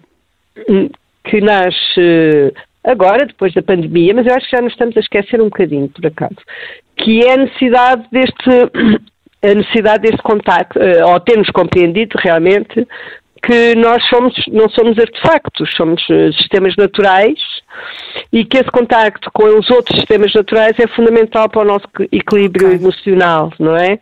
hum, 0.69 0.89
que 1.23 1.39
nasce 1.39 2.53
agora, 2.83 3.25
depois 3.25 3.53
da 3.53 3.61
pandemia, 3.61 4.13
mas 4.13 4.25
eu 4.25 4.33
acho 4.33 4.49
que 4.49 4.55
já 4.55 4.61
nos 4.61 4.73
estamos 4.73 4.95
a 4.97 4.99
esquecer 4.99 5.41
um 5.41 5.45
bocadinho, 5.45 5.89
por 5.89 6.05
acaso, 6.05 6.35
que 6.97 7.25
é 7.25 7.33
a 7.33 7.37
necessidade 7.37 8.05
deste 8.11 8.49
a 9.41 9.53
necessidade 9.53 10.09
desse 10.09 10.21
contacto, 10.23 10.79
eh, 10.79 11.03
ou 11.05 11.19
termos 11.19 11.49
compreendido 11.49 12.17
realmente 12.17 12.87
que 13.43 13.75
nós 13.75 14.03
somos, 14.09 14.33
não 14.51 14.67
somos 14.69 14.97
artefactos, 14.97 15.69
somos 15.75 16.03
eh, 16.09 16.31
sistemas 16.33 16.75
naturais 16.75 17.39
e 18.33 18.43
que 18.43 18.57
esse 18.57 18.71
contacto 18.71 19.29
com 19.31 19.45
os 19.57 19.69
outros 19.69 19.97
sistemas 19.97 20.33
naturais 20.33 20.75
é 20.79 20.87
fundamental 20.87 21.47
para 21.47 21.61
o 21.61 21.65
nosso 21.65 21.87
equilíbrio 22.11 22.67
okay. 22.67 22.79
emocional, 22.79 23.53
não 23.59 23.75
é? 23.75 23.99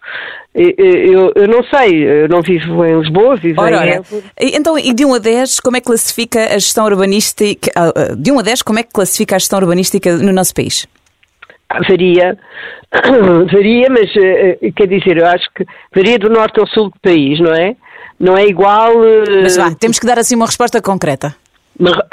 Eu, 0.53 1.33
eu, 1.35 1.47
não 1.49 1.61
sei, 1.65 2.23
eu 2.23 2.29
não 2.29 2.41
vivo 2.41 2.85
em 2.85 2.97
Lisboa, 2.97 3.35
vivo 3.35 3.61
ora, 3.61 3.75
em 3.75 3.89
ora. 3.89 4.01
Então, 4.39 4.79
e 4.79 4.93
de 4.93 5.05
1 5.05 5.13
a 5.15 5.19
10, 5.19 5.59
como 5.59 5.75
é 5.75 5.81
que 5.81 5.87
classifica 5.87 6.45
a 6.45 6.57
gestão 6.57 6.85
urbanística, 6.85 7.69
ah, 7.75 8.15
de 8.17 8.31
1 8.31 8.39
a 8.39 8.41
10, 8.41 8.61
como 8.61 8.79
é 8.79 8.83
que 8.83 8.93
classifica 8.93 9.35
a 9.35 9.39
gestão 9.39 9.59
urbanística 9.59 10.15
no 10.15 10.31
nosso 10.31 10.55
país? 10.55 10.87
Varia, 11.87 12.37
varia, 13.51 13.87
mas 13.89 14.09
uh, 14.15 14.73
quer 14.73 14.87
dizer, 14.87 15.17
eu 15.17 15.27
acho 15.27 15.47
que 15.53 15.65
varia 15.93 16.17
do 16.19 16.29
norte 16.29 16.59
ao 16.59 16.67
sul 16.67 16.89
do 16.89 16.99
país, 17.01 17.39
não 17.39 17.53
é? 17.53 17.75
Não 18.19 18.37
é 18.37 18.45
igual. 18.45 18.93
Uh, 18.97 19.43
mas 19.43 19.57
vá, 19.57 19.73
temos 19.75 19.99
que 19.99 20.05
dar 20.05 20.19
assim 20.19 20.35
uma 20.35 20.45
resposta 20.45 20.81
concreta. 20.81 21.35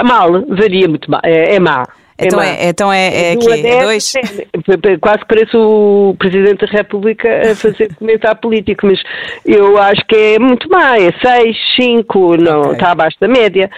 Mal, 0.03 0.45
varia 0.49 0.87
muito 0.87 1.09
mal, 1.09 1.21
é, 1.23 1.55
é 1.55 1.59
má. 1.59 1.85
Então 2.19 2.41
é, 2.41 2.65
é, 2.65 2.69
então 2.69 2.93
é, 2.93 3.07
é, 3.07 3.31
aqui, 3.33 3.67
é 3.67 3.83
dois? 3.83 4.13
É, 4.15 4.97
quase 5.01 5.25
parece 5.27 5.57
o 5.57 6.15
Presidente 6.19 6.65
da 6.65 6.71
República 6.71 7.27
a 7.51 7.55
fazer 7.55 7.93
comentário 7.97 8.39
político, 8.39 8.85
mas 8.85 8.99
eu 9.45 9.77
acho 9.79 10.05
que 10.05 10.15
é 10.15 10.39
muito 10.39 10.69
má, 10.69 10.97
é 10.97 11.11
6, 11.11 11.57
5, 11.75 12.37
não, 12.37 12.61
okay. 12.61 12.73
está 12.73 12.91
abaixo 12.91 13.17
da 13.19 13.27
média 13.27 13.69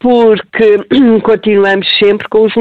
porque 0.00 0.78
continuamos 1.22 1.86
sempre 2.02 2.28
com 2.28 2.46
os, 2.46 2.52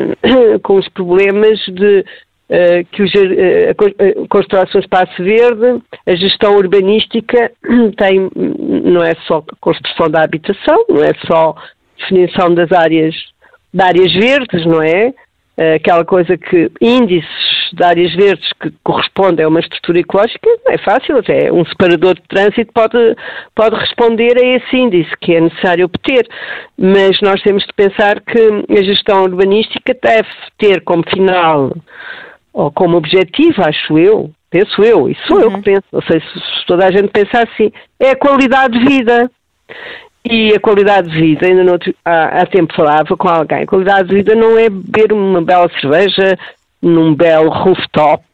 com 0.62 0.76
os 0.76 0.88
problemas 0.90 1.58
de 1.66 2.00
uh, 2.00 2.84
que 2.92 3.02
os, 3.02 3.12
uh, 3.12 4.24
a 4.24 4.28
construção 4.28 4.80
espaço 4.80 5.22
verde, 5.22 5.82
a 6.06 6.14
gestão 6.14 6.56
urbanística 6.56 7.52
tem, 7.98 8.30
não 8.34 9.02
é 9.02 9.14
só 9.26 9.44
construção 9.60 10.08
da 10.08 10.22
habitação, 10.22 10.84
não 10.88 11.02
é 11.02 11.12
só 11.26 11.54
definição 11.98 12.54
das 12.54 12.70
áreas, 12.72 13.14
de 13.74 13.82
áreas 13.82 14.12
verdes, 14.14 14.64
não 14.64 14.82
é? 14.82 15.12
Aquela 15.74 16.04
coisa 16.04 16.36
que 16.36 16.70
índices 16.82 17.55
de 17.72 17.84
áreas 17.84 18.14
verdes 18.14 18.48
que 18.60 18.72
correspondem 18.82 19.44
a 19.44 19.48
uma 19.48 19.60
estrutura 19.60 20.00
ecológica 20.00 20.48
é 20.68 20.78
fácil, 20.78 21.18
até 21.18 21.52
um 21.52 21.64
separador 21.64 22.14
de 22.14 22.22
trânsito 22.28 22.72
pode, 22.72 23.16
pode 23.54 23.76
responder 23.76 24.36
a 24.38 24.46
esse 24.56 24.76
índice 24.76 25.10
que 25.20 25.34
é 25.34 25.40
necessário 25.40 25.86
obter, 25.86 26.26
mas 26.78 27.20
nós 27.20 27.42
temos 27.42 27.64
de 27.64 27.72
pensar 27.72 28.20
que 28.20 28.64
a 28.70 28.82
gestão 28.82 29.24
urbanística 29.24 29.96
deve 30.02 30.28
ter 30.58 30.82
como 30.82 31.02
final 31.08 31.72
ou 32.52 32.72
como 32.72 32.96
objetivo, 32.96 33.62
acho 33.62 33.98
eu, 33.98 34.30
penso 34.50 34.82
eu, 34.82 35.10
e 35.10 35.16
sou 35.26 35.36
uhum. 35.36 35.42
eu 35.42 35.52
que 35.52 35.62
penso, 35.62 35.84
não 35.92 36.00
sei 36.02 36.20
se, 36.20 36.66
toda 36.66 36.86
a 36.86 36.90
gente 36.90 37.08
pensa 37.08 37.42
assim, 37.42 37.70
é 38.00 38.10
a 38.10 38.16
qualidade 38.16 38.78
de 38.78 38.84
vida. 38.84 39.30
E 40.28 40.52
a 40.52 40.58
qualidade 40.58 41.08
de 41.08 41.20
vida, 41.20 41.46
ainda 41.46 41.62
no 41.62 41.78
há, 42.04 42.40
há 42.40 42.46
tempo 42.46 42.74
falava 42.74 43.16
com 43.16 43.28
alguém, 43.28 43.62
a 43.62 43.66
qualidade 43.66 44.08
de 44.08 44.14
vida 44.16 44.34
não 44.34 44.58
é 44.58 44.68
beber 44.68 45.12
uma 45.12 45.40
bela 45.40 45.70
cerveja 45.80 46.36
num 46.80 47.14
belo 47.14 47.50
rooftop, 47.50 48.24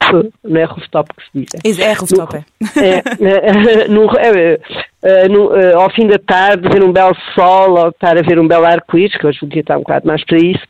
não 0.44 0.60
é 0.60 0.64
rooftop 0.64 1.10
que 1.14 1.22
se 1.24 1.62
diz. 1.62 1.78
É, 1.78 1.84
é 1.84 1.92
rooftop, 1.92 2.34
no, 2.36 2.82
é. 2.82 3.02
é, 3.20 3.88
no, 3.88 4.10
é, 4.18 4.58
é 5.02 5.28
no, 5.28 5.56
é, 5.56 5.74
ao 5.74 5.90
fim 5.90 6.06
da 6.06 6.18
tarde, 6.18 6.68
ver 6.68 6.82
um 6.82 6.92
belo 6.92 7.16
sol, 7.34 7.78
ou 7.78 7.88
estar 7.88 8.16
a 8.16 8.22
ver 8.22 8.38
um 8.38 8.48
belo 8.48 8.64
arco-íris, 8.64 9.16
que 9.16 9.26
hoje 9.26 9.38
o 9.42 9.46
dia 9.46 9.60
está 9.60 9.76
um 9.76 9.80
bocado 9.80 10.06
mais 10.06 10.24
para 10.24 10.38
isso, 10.38 10.64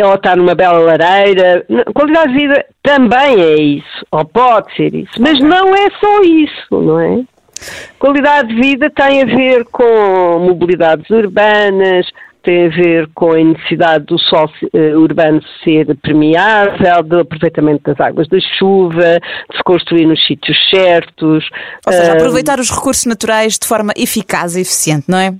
ou 0.00 0.14
estar 0.14 0.36
numa 0.36 0.54
bela 0.54 0.78
lareira. 0.78 1.64
Qualidade 1.94 2.32
de 2.32 2.38
vida 2.38 2.66
também 2.82 3.40
é 3.40 3.54
isso, 3.54 4.06
ou 4.10 4.24
pode 4.24 4.74
ser 4.74 4.94
isso, 4.94 5.20
mas 5.20 5.38
não 5.38 5.74
é 5.74 5.88
só 6.00 6.22
isso, 6.22 6.82
não 6.82 6.98
é? 6.98 7.22
Qualidade 7.98 8.48
de 8.48 8.60
vida 8.60 8.90
tem 8.90 9.22
a 9.22 9.26
ver 9.26 9.64
com 9.66 10.40
mobilidades 10.40 11.08
urbanas, 11.10 12.06
tem 12.42 12.66
a 12.66 12.68
ver 12.68 13.08
com 13.14 13.32
a 13.32 13.42
necessidade 13.42 14.04
do 14.06 14.18
solo 14.18 14.50
uh, 14.74 14.98
urbano 14.98 15.40
ser 15.62 15.96
permeável, 15.96 17.02
do 17.02 17.20
aproveitamento 17.20 17.82
das 17.84 18.00
águas 18.00 18.28
da 18.28 18.38
chuva, 18.58 19.18
de 19.50 19.56
se 19.56 19.62
construir 19.64 20.06
nos 20.06 20.24
sítios 20.26 20.56
certos. 20.70 21.48
Ou 21.86 21.92
seja, 21.92 22.12
uh, 22.12 22.16
aproveitar 22.16 22.58
os 22.58 22.70
recursos 22.70 23.06
naturais 23.06 23.58
de 23.58 23.66
forma 23.66 23.92
eficaz 23.96 24.56
e 24.56 24.60
eficiente, 24.60 25.04
não 25.08 25.18
é? 25.18 25.34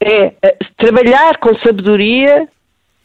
É, 0.00 0.26
uh, 0.26 0.32
trabalhar 0.76 1.38
com 1.38 1.54
sabedoria 1.58 2.46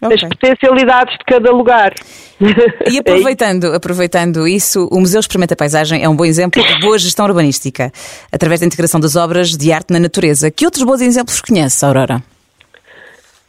okay. 0.01 0.15
as 0.15 0.23
potencialidades 0.23 1.17
de 1.17 1.25
cada 1.25 1.51
lugar. 1.51 1.93
E 2.91 2.97
aproveitando, 2.97 3.73
aproveitando 3.73 4.45
isso, 4.45 4.89
o 4.91 4.99
Museu 4.99 5.21
Experimenta 5.21 5.55
Paisagem 5.55 6.03
é 6.03 6.09
um 6.09 6.15
bom 6.15 6.25
exemplo 6.25 6.61
de 6.61 6.79
boa 6.81 6.97
gestão 6.97 7.25
urbanística, 7.25 7.89
através 8.29 8.59
da 8.59 8.65
integração 8.65 8.99
das 8.99 9.15
obras 9.15 9.55
de 9.55 9.71
arte 9.71 9.93
na 9.93 9.99
natureza. 9.99 10.51
Que 10.51 10.65
outros 10.65 10.83
bons 10.83 10.99
exemplos 10.99 11.39
conhece, 11.39 11.85
Aurora? 11.85 12.21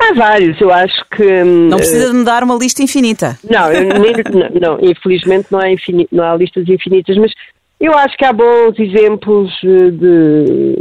Há 0.04 0.12
vários, 0.14 0.60
eu 0.60 0.70
acho 0.70 1.04
que. 1.10 1.24
Hum, 1.24 1.68
não 1.68 1.78
precisa 1.78 2.10
de 2.10 2.14
me 2.14 2.24
dar 2.24 2.42
uma 2.42 2.56
lista 2.56 2.82
infinita. 2.82 3.38
Não, 3.48 3.72
não, 3.72 4.78
não, 4.78 4.78
infelizmente 4.82 5.46
não 5.50 5.60
há, 5.60 5.70
infin, 5.70 6.06
não 6.12 6.24
há 6.24 6.36
listas 6.36 6.68
infinitas, 6.68 7.16
mas 7.16 7.32
eu 7.80 7.96
acho 7.96 8.16
que 8.16 8.24
há 8.24 8.32
bons 8.32 8.78
exemplos 8.78 9.50
de, 9.62 9.90
de, 9.90 10.76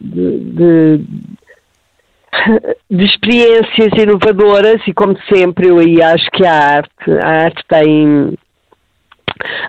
de, 0.00 1.04
de 2.90 3.04
experiências 3.04 3.90
inovadoras 3.96 4.80
e, 4.86 4.94
como 4.94 5.16
sempre, 5.32 5.68
eu 5.68 5.78
aí 5.78 6.00
acho 6.02 6.30
que 6.32 6.44
a 6.44 6.52
arte, 6.52 7.10
a 7.22 7.28
arte 7.44 7.62
tem 7.68 8.36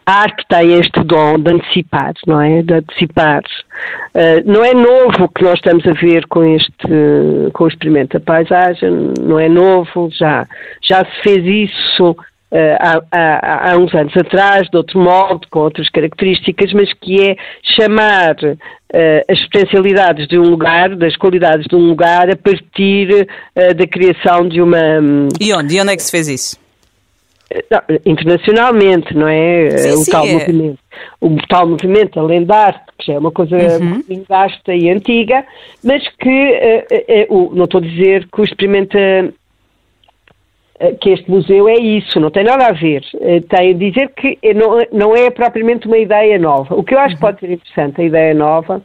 a 0.05 0.21
arte 0.21 0.45
tem 0.47 0.79
este 0.79 1.03
dom 1.03 1.37
de 1.39 1.51
antecipar, 1.51 2.13
não 2.25 2.41
é? 2.41 2.61
De 2.61 2.73
antecipar. 2.73 3.41
Uh, 4.15 4.41
não 4.45 4.63
é 4.63 4.73
novo 4.73 5.25
o 5.25 5.29
que 5.29 5.43
nós 5.43 5.55
estamos 5.55 5.85
a 5.85 5.93
ver 5.93 6.25
com 6.27 6.43
este, 6.43 7.51
com 7.53 7.63
o 7.63 7.67
experimento 7.67 8.17
da 8.17 8.23
paisagem, 8.23 9.13
não 9.21 9.39
é 9.39 9.49
novo, 9.49 10.09
já, 10.11 10.47
já 10.81 11.05
se 11.05 11.21
fez 11.23 11.69
isso 11.69 12.11
uh, 12.11 12.15
há, 12.79 13.01
há, 13.11 13.71
há, 13.71 13.77
uns 13.77 13.93
anos 13.93 14.15
atrás, 14.17 14.67
de 14.69 14.77
outro 14.77 14.99
modo, 14.99 15.47
com 15.49 15.59
outras 15.59 15.89
características, 15.89 16.73
mas 16.73 16.91
que 16.93 17.21
é 17.21 17.35
chamar 17.61 18.35
uh, 18.35 19.31
as 19.31 19.41
potencialidades 19.45 20.27
de 20.27 20.39
um 20.39 20.43
lugar, 20.43 20.95
das 20.95 21.15
qualidades 21.15 21.65
de 21.67 21.75
um 21.75 21.87
lugar, 21.87 22.29
a 22.29 22.35
partir 22.35 23.27
da 23.55 23.87
criação 23.87 24.47
de 24.47 24.61
uma... 24.61 24.77
E 25.39 25.53
onde? 25.53 25.75
E 25.75 25.81
onde 25.81 25.91
é 25.91 25.95
que 25.95 26.01
se 26.01 26.11
fez 26.11 26.27
isso? 26.27 26.66
Internacionalmente, 28.05 29.15
não 29.15 29.27
é? 29.27 29.69
Sim, 29.77 29.91
o 29.91 29.97
sim, 29.97 30.11
tal 30.11 30.25
é. 30.25 30.33
movimento. 30.33 30.79
O 31.21 31.37
tal 31.47 31.67
movimento, 31.67 32.19
além 32.19 32.43
da 32.43 32.57
arte, 32.57 32.85
que 32.97 33.07
já 33.07 33.13
é 33.13 33.19
uma 33.19 33.31
coisa 33.31 33.55
uhum. 33.55 34.03
vasta 34.27 34.73
e 34.73 34.89
antiga, 34.89 35.45
mas 35.83 36.05
que 36.19 36.29
uh, 37.29 37.31
uh, 37.31 37.49
uh, 37.49 37.55
não 37.55 37.65
estou 37.65 37.79
a 37.79 37.83
dizer 37.83 38.27
que 38.27 38.41
o 38.41 38.43
experimenta 38.43 39.33
que 41.01 41.09
este 41.09 41.31
museu 41.31 41.67
é 41.67 41.73
isso, 41.73 42.19
não 42.19 42.29
tem 42.29 42.43
nada 42.43 42.67
a 42.67 42.71
ver. 42.71 43.01
Tem 43.49 43.71
a 43.71 43.73
dizer 43.73 44.11
que 44.13 44.37
não, 44.53 44.79
não 44.91 45.15
é 45.15 45.31
propriamente 45.31 45.87
uma 45.87 45.97
ideia 45.97 46.37
nova. 46.37 46.75
O 46.75 46.83
que 46.83 46.93
eu 46.93 46.99
acho 46.99 47.15
que 47.15 47.23
uhum. 47.23 47.31
pode 47.31 47.39
ser 47.39 47.51
interessante, 47.51 47.99
a 47.99 48.03
ideia 48.03 48.33
nova, 48.35 48.83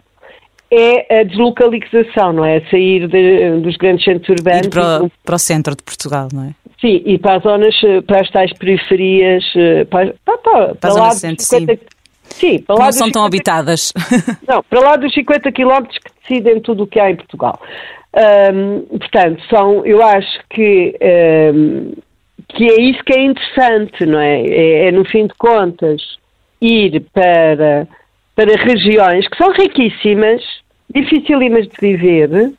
é 0.70 1.20
a 1.20 1.22
deslocalização, 1.22 2.32
não 2.32 2.46
é? 2.46 2.60
Sair 2.70 3.06
de, 3.06 3.60
dos 3.60 3.76
grandes 3.76 4.04
centros 4.04 4.30
urbanos. 4.30 4.68
Ir 4.68 4.70
para, 4.70 5.00
para 5.22 5.34
o 5.34 5.38
centro 5.38 5.76
de 5.76 5.82
Portugal, 5.82 6.28
não 6.32 6.44
é? 6.44 6.54
Sim, 6.82 7.00
e 7.06 7.16
para 7.16 7.36
as 7.36 7.42
zonas, 7.44 7.74
eh, 7.84 8.00
para 8.00 8.20
as 8.22 8.30
tais 8.30 8.52
periferias, 8.54 9.44
eh, 9.54 9.84
para, 9.84 10.16
para, 10.24 10.38
para, 10.38 10.74
para 10.74 10.92
lá 10.94 11.10
centro, 11.12 11.44
50, 11.44 11.80
sim. 12.24 12.58
para 12.58 12.74
lá 12.74 12.84
não 12.86 12.92
são 12.92 13.06
50, 13.06 13.12
tão 13.12 13.24
habitadas. 13.24 13.92
Não, 14.48 14.64
para 14.64 14.80
lá 14.80 14.96
dos 14.96 15.14
50 15.14 15.52
quilómetros 15.52 15.96
que 15.98 16.10
decidem 16.20 16.60
tudo 16.60 16.82
o 16.82 16.86
que 16.88 16.98
há 16.98 17.08
em 17.08 17.14
Portugal. 17.14 17.60
Um, 18.52 18.98
portanto, 18.98 19.40
são, 19.48 19.86
eu 19.86 20.02
acho 20.02 20.40
que, 20.50 20.98
um, 21.54 21.92
que 22.48 22.64
é 22.64 22.80
isso 22.82 23.04
que 23.04 23.14
é 23.14 23.22
interessante, 23.22 24.04
não 24.04 24.18
é? 24.18 24.42
é? 24.42 24.88
É, 24.88 24.90
no 24.90 25.04
fim 25.04 25.28
de 25.28 25.34
contas, 25.34 26.02
ir 26.60 27.00
para, 27.12 27.86
para 28.34 28.56
regiões 28.56 29.28
que 29.28 29.36
são 29.36 29.52
riquíssimas, 29.52 30.42
dificílimas 30.92 31.68
de 31.68 31.76
viver, 31.80 32.52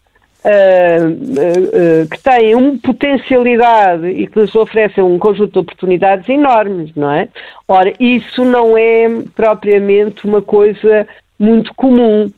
Uh, 0.46 1.08
uh, 1.08 2.04
uh, 2.04 2.10
que 2.10 2.22
têm 2.22 2.54
uma 2.54 2.78
potencialidade 2.78 4.08
e 4.08 4.28
que 4.28 4.42
lhes 4.42 4.54
oferecem 4.54 5.02
um 5.02 5.18
conjunto 5.18 5.54
de 5.54 5.60
oportunidades 5.60 6.28
enormes, 6.28 6.94
não 6.98 7.10
é? 7.10 7.30
Ora, 7.66 7.94
isso 7.98 8.44
não 8.44 8.78
é 8.78 9.08
propriamente 9.34 10.26
uma 10.26 10.42
coisa 10.42 11.08
muito 11.40 11.74
comum. 11.76 12.30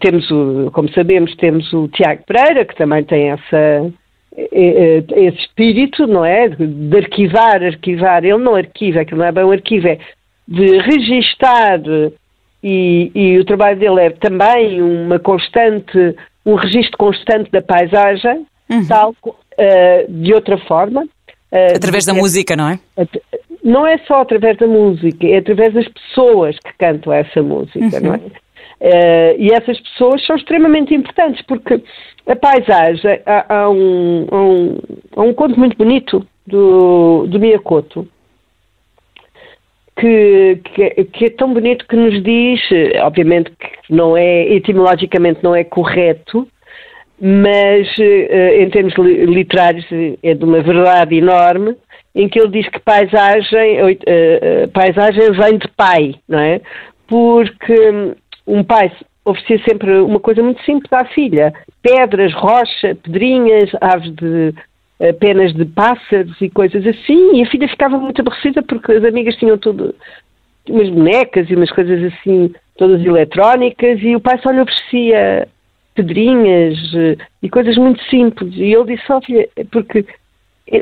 temos, 0.00 0.30
o, 0.30 0.70
como 0.72 0.90
sabemos, 0.92 1.36
temos 1.36 1.70
o 1.74 1.88
Tiago 1.88 2.22
Pereira, 2.26 2.64
que 2.64 2.74
também 2.74 3.04
tem 3.04 3.28
essa, 3.28 3.92
esse 4.34 5.38
espírito, 5.38 6.06
não 6.06 6.24
é? 6.24 6.48
De 6.48 6.96
arquivar, 6.96 7.62
arquivar. 7.62 8.24
Ele 8.24 8.38
não 8.38 8.54
arquiva, 8.54 9.00
aquilo 9.00 9.18
não 9.18 9.26
é 9.26 9.32
bem 9.32 9.44
um 9.44 9.52
arquivo, 9.52 9.88
é 9.88 9.98
de 10.48 10.78
registar 10.78 11.80
e, 12.68 13.12
e 13.14 13.38
o 13.38 13.44
trabalho 13.44 13.78
dele 13.78 14.00
é 14.00 14.10
também 14.10 14.82
uma 14.82 15.20
constante 15.20 16.16
um 16.46 16.54
registro 16.54 16.96
constante 16.96 17.50
da 17.50 17.60
paisagem, 17.60 18.46
uhum. 18.70 18.86
tal, 18.86 19.10
uh, 19.10 19.34
de 20.08 20.32
outra 20.32 20.56
forma. 20.58 21.02
Uh, 21.02 21.76
através 21.76 22.04
da 22.04 22.12
é, 22.12 22.16
música, 22.16 22.54
não 22.54 22.70
é? 22.70 22.78
Não 23.64 23.86
é 23.86 23.98
só 24.06 24.20
através 24.20 24.56
da 24.56 24.66
música, 24.66 25.26
é 25.26 25.38
através 25.38 25.74
das 25.74 25.88
pessoas 25.88 26.56
que 26.60 26.72
cantam 26.78 27.12
essa 27.12 27.42
música, 27.42 27.96
uhum. 27.96 28.02
não 28.02 28.14
é? 28.14 28.20
Uh, 28.78 29.34
e 29.38 29.50
essas 29.52 29.80
pessoas 29.80 30.24
são 30.24 30.36
extremamente 30.36 30.94
importantes 30.94 31.44
porque 31.46 31.82
a 32.26 32.36
paisagem 32.36 33.20
há, 33.24 33.54
há, 33.54 33.70
um, 33.70 34.26
há, 34.30 34.36
um, 34.36 34.78
há 35.16 35.22
um 35.22 35.32
conto 35.32 35.58
muito 35.58 35.76
bonito 35.76 36.24
do, 36.46 37.26
do 37.26 37.40
Miyakoto 37.40 38.06
que, 39.96 40.60
que, 40.62 41.04
que, 41.04 41.24
é 41.24 41.30
tão 41.30 41.54
bonito 41.54 41.86
que 41.86 41.96
nos 41.96 42.22
diz, 42.22 42.60
obviamente 43.02 43.50
que 43.50 43.94
não 43.94 44.16
é, 44.16 44.52
etimologicamente 44.52 45.42
não 45.42 45.54
é 45.54 45.64
correto, 45.64 46.46
mas 47.20 47.88
eh, 47.98 48.62
em 48.62 48.70
termos 48.70 48.94
literários 48.94 49.86
é 50.22 50.34
de 50.34 50.44
uma 50.44 50.60
verdade 50.60 51.16
enorme, 51.16 51.74
em 52.14 52.28
que 52.28 52.38
ele 52.38 52.48
diz 52.48 52.68
que 52.68 52.78
paisagem, 52.78 53.78
eh, 53.78 53.98
eh, 54.06 54.66
paisagem 54.68 55.32
vem 55.32 55.58
de 55.58 55.68
pai, 55.76 56.14
não 56.28 56.38
é? 56.38 56.60
Porque 57.06 57.90
hum, 57.90 58.14
um 58.46 58.62
pai 58.62 58.92
oferecia 59.24 59.62
sempre 59.68 59.98
uma 59.98 60.20
coisa 60.20 60.42
muito 60.42 60.62
simples 60.62 60.92
à 60.92 61.04
filha: 61.06 61.54
pedras, 61.82 62.32
rocha, 62.34 62.94
pedrinhas, 63.02 63.70
aves 63.80 64.14
de 64.14 64.54
penas 65.20 65.52
de 65.52 65.64
pássaros 65.64 66.40
e 66.40 66.48
coisas 66.48 66.86
assim, 66.86 67.36
e 67.36 67.42
a 67.42 67.50
filha 67.50 67.68
ficava 67.68 67.98
muito 67.98 68.20
aborrecida 68.20 68.62
porque 68.62 68.92
as 68.92 69.04
amigas 69.04 69.36
tinham 69.36 69.58
tudo, 69.58 69.94
umas 70.68 70.88
bonecas 70.88 71.50
e 71.50 71.54
umas 71.54 71.70
coisas 71.70 72.12
assim, 72.12 72.52
todas 72.76 73.04
eletrónicas, 73.04 74.00
e 74.02 74.16
o 74.16 74.20
pai 74.20 74.38
só 74.42 74.50
lhe 74.50 74.60
oferecia 74.60 75.48
pedrinhas 75.94 76.76
eh, 76.94 77.16
e 77.42 77.48
coisas 77.48 77.76
muito 77.76 78.02
simples. 78.04 78.54
E 78.54 78.72
ele 78.74 78.96
disse, 78.96 79.10
ó 79.10 79.18
oh, 79.18 79.20
filha, 79.22 79.48
porque 79.70 80.04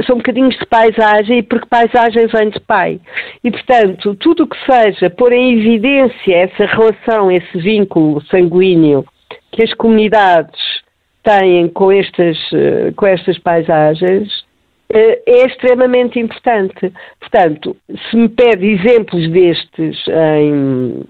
são 0.06 0.16
bocadinhos 0.16 0.56
de 0.58 0.66
paisagem 0.66 1.38
e 1.38 1.42
porque 1.42 1.66
paisagem 1.68 2.26
vem 2.26 2.50
de 2.50 2.60
pai. 2.60 3.00
E, 3.42 3.50
portanto, 3.50 4.14
tudo 4.16 4.44
o 4.44 4.46
que 4.46 4.56
seja 4.64 5.10
pôr 5.10 5.32
em 5.32 5.58
evidência 5.58 6.36
essa 6.36 6.66
relação, 6.66 7.30
esse 7.30 7.58
vínculo 7.58 8.22
sanguíneo 8.26 9.04
que 9.52 9.62
as 9.62 9.72
comunidades 9.74 10.83
têm 11.24 11.68
com 11.68 11.90
estas, 11.90 12.38
eh, 12.52 12.92
com 12.94 13.06
estas 13.06 13.38
paisagens 13.38 14.28
eh, 14.90 15.22
é 15.26 15.46
extremamente 15.46 16.20
importante. 16.20 16.92
Portanto, 17.18 17.76
se 18.10 18.16
me 18.16 18.28
pede 18.28 18.66
exemplos 18.66 19.28
destes 19.30 19.96
em, 20.06 21.02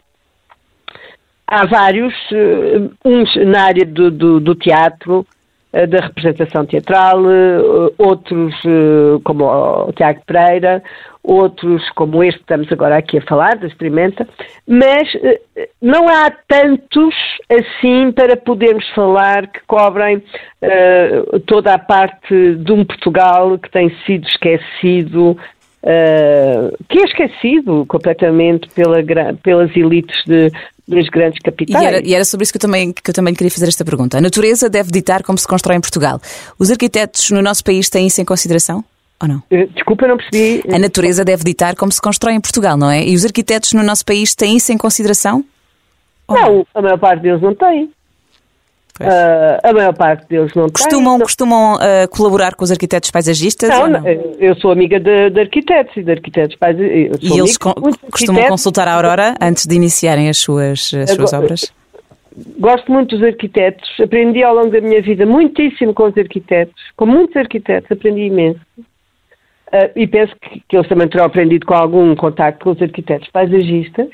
há 1.46 1.66
vários, 1.66 2.14
eh, 2.32 2.88
uns 3.04 3.36
na 3.46 3.64
área 3.64 3.84
do, 3.84 4.10
do, 4.10 4.40
do 4.40 4.54
teatro, 4.54 5.26
da 5.72 6.06
representação 6.06 6.64
teatral, 6.64 7.20
outros 7.98 8.54
como 9.24 9.44
o 9.44 9.92
Tiago 9.92 10.22
Pereira, 10.24 10.80
outros 11.24 11.82
como 11.94 12.22
este 12.22 12.36
que 12.36 12.44
estamos 12.44 12.70
agora 12.70 12.98
aqui 12.98 13.16
a 13.16 13.22
falar, 13.22 13.56
da 13.56 13.66
Experimenta, 13.66 14.28
mas 14.68 15.08
eh, 15.14 15.40
não 15.80 16.06
há 16.06 16.30
tantos 16.30 17.14
assim 17.50 18.12
para 18.12 18.36
podermos 18.36 18.86
falar 18.90 19.46
que 19.46 19.60
cobrem 19.66 20.18
uh, 20.18 21.40
toda 21.40 21.72
a 21.72 21.78
parte 21.78 22.56
de 22.56 22.72
um 22.72 22.84
Portugal 22.84 23.58
que 23.58 23.70
tem 23.70 23.90
sido 24.04 24.28
esquecido, 24.28 25.30
uh, 25.30 26.84
que 26.90 26.98
é 26.98 27.04
esquecido 27.04 27.86
completamente 27.86 28.68
pela, 28.74 29.02
pelas 29.42 29.74
elites 29.74 30.22
de, 30.26 30.52
das 30.86 31.08
grandes 31.08 31.38
capitais. 31.42 31.82
E 31.82 31.86
era, 31.86 32.06
e 32.06 32.14
era, 32.14 32.24
sobre 32.26 32.44
isso 32.44 32.52
que 32.52 32.58
eu, 32.58 32.62
também, 32.62 32.92
que 32.92 33.10
eu 33.10 33.14
também 33.14 33.32
queria 33.32 33.50
fazer 33.50 33.68
esta 33.68 33.84
pergunta. 33.84 34.18
A 34.18 34.20
natureza 34.20 34.68
deve 34.68 34.90
ditar 34.90 35.22
como 35.22 35.38
se 35.38 35.48
constrói 35.48 35.76
em 35.76 35.80
Portugal. 35.80 36.20
Os 36.58 36.70
arquitetos 36.70 37.30
no 37.30 37.40
nosso 37.40 37.64
país 37.64 37.88
têm 37.88 38.08
isso 38.08 38.20
em 38.20 38.24
consideração? 38.26 38.84
Ou 39.20 39.28
não? 39.28 39.42
Eh, 39.50 39.66
desculpa, 39.66 40.06
não 40.06 40.16
percebi. 40.16 40.62
A 40.72 40.78
natureza 40.78 41.24
deve 41.24 41.44
ditar 41.44 41.74
como 41.76 41.92
se 41.92 42.00
constrói 42.00 42.34
em 42.34 42.40
Portugal, 42.40 42.76
não 42.76 42.90
é? 42.90 43.04
E 43.04 43.14
os 43.14 43.24
arquitetos 43.24 43.72
no 43.72 43.82
nosso 43.82 44.04
país 44.04 44.34
têm 44.34 44.56
isso 44.56 44.72
em 44.72 44.78
consideração? 44.78 45.44
Não, 46.28 46.66
a 46.74 46.82
maior 46.82 46.98
parte 46.98 47.22
deles 47.22 47.40
não 47.40 47.54
tem. 47.54 47.90
Uh, 49.00 49.58
a 49.60 49.72
maior 49.72 49.92
parte 49.92 50.24
deles 50.28 50.52
não 50.54 50.68
costumam, 50.68 51.16
tem. 51.16 51.24
Costumam 51.24 51.74
uh, 51.74 52.08
colaborar 52.10 52.54
com 52.54 52.62
os 52.62 52.70
arquitetos 52.70 53.10
paisagistas? 53.10 53.68
Não, 53.68 53.88
não? 53.88 54.06
eu 54.38 54.54
sou 54.56 54.70
amiga 54.70 55.00
de, 55.00 55.30
de, 55.30 55.40
arquitetos 55.40 55.96
e 55.96 56.02
de 56.02 56.12
arquitetos 56.12 56.56
paisagistas. 56.56 57.18
E 57.20 57.38
eles 57.38 57.58
co 57.58 57.74
costumam 58.10 58.46
consultar 58.46 58.86
a 58.86 58.94
Aurora 58.94 59.34
antes 59.40 59.66
de 59.66 59.74
iniciarem 59.74 60.28
as 60.28 60.38
suas, 60.38 60.94
as 60.94 61.10
suas 61.10 61.32
obras? 61.32 61.72
Gosto 62.58 62.90
muito 62.92 63.16
dos 63.16 63.26
arquitetos, 63.26 63.88
aprendi 64.00 64.44
ao 64.44 64.54
longo 64.54 64.70
da 64.70 64.80
minha 64.80 65.02
vida 65.02 65.26
muitíssimo 65.26 65.92
com 65.92 66.04
os 66.04 66.16
arquitetos, 66.16 66.74
com 66.96 67.06
muitos 67.06 67.36
arquitetos, 67.36 67.90
aprendi 67.90 68.22
imenso. 68.22 68.60
Uh, 69.74 69.90
e 69.96 70.06
penso 70.06 70.32
que, 70.36 70.62
que, 70.68 70.76
eles 70.76 70.88
também 70.88 71.08
terão 71.08 71.24
aprendido 71.24 71.66
com 71.66 71.74
algum 71.74 72.14
contacto 72.14 72.62
com 72.62 72.70
os 72.70 72.80
arquitetos 72.80 73.28
paisagistas. 73.30 74.08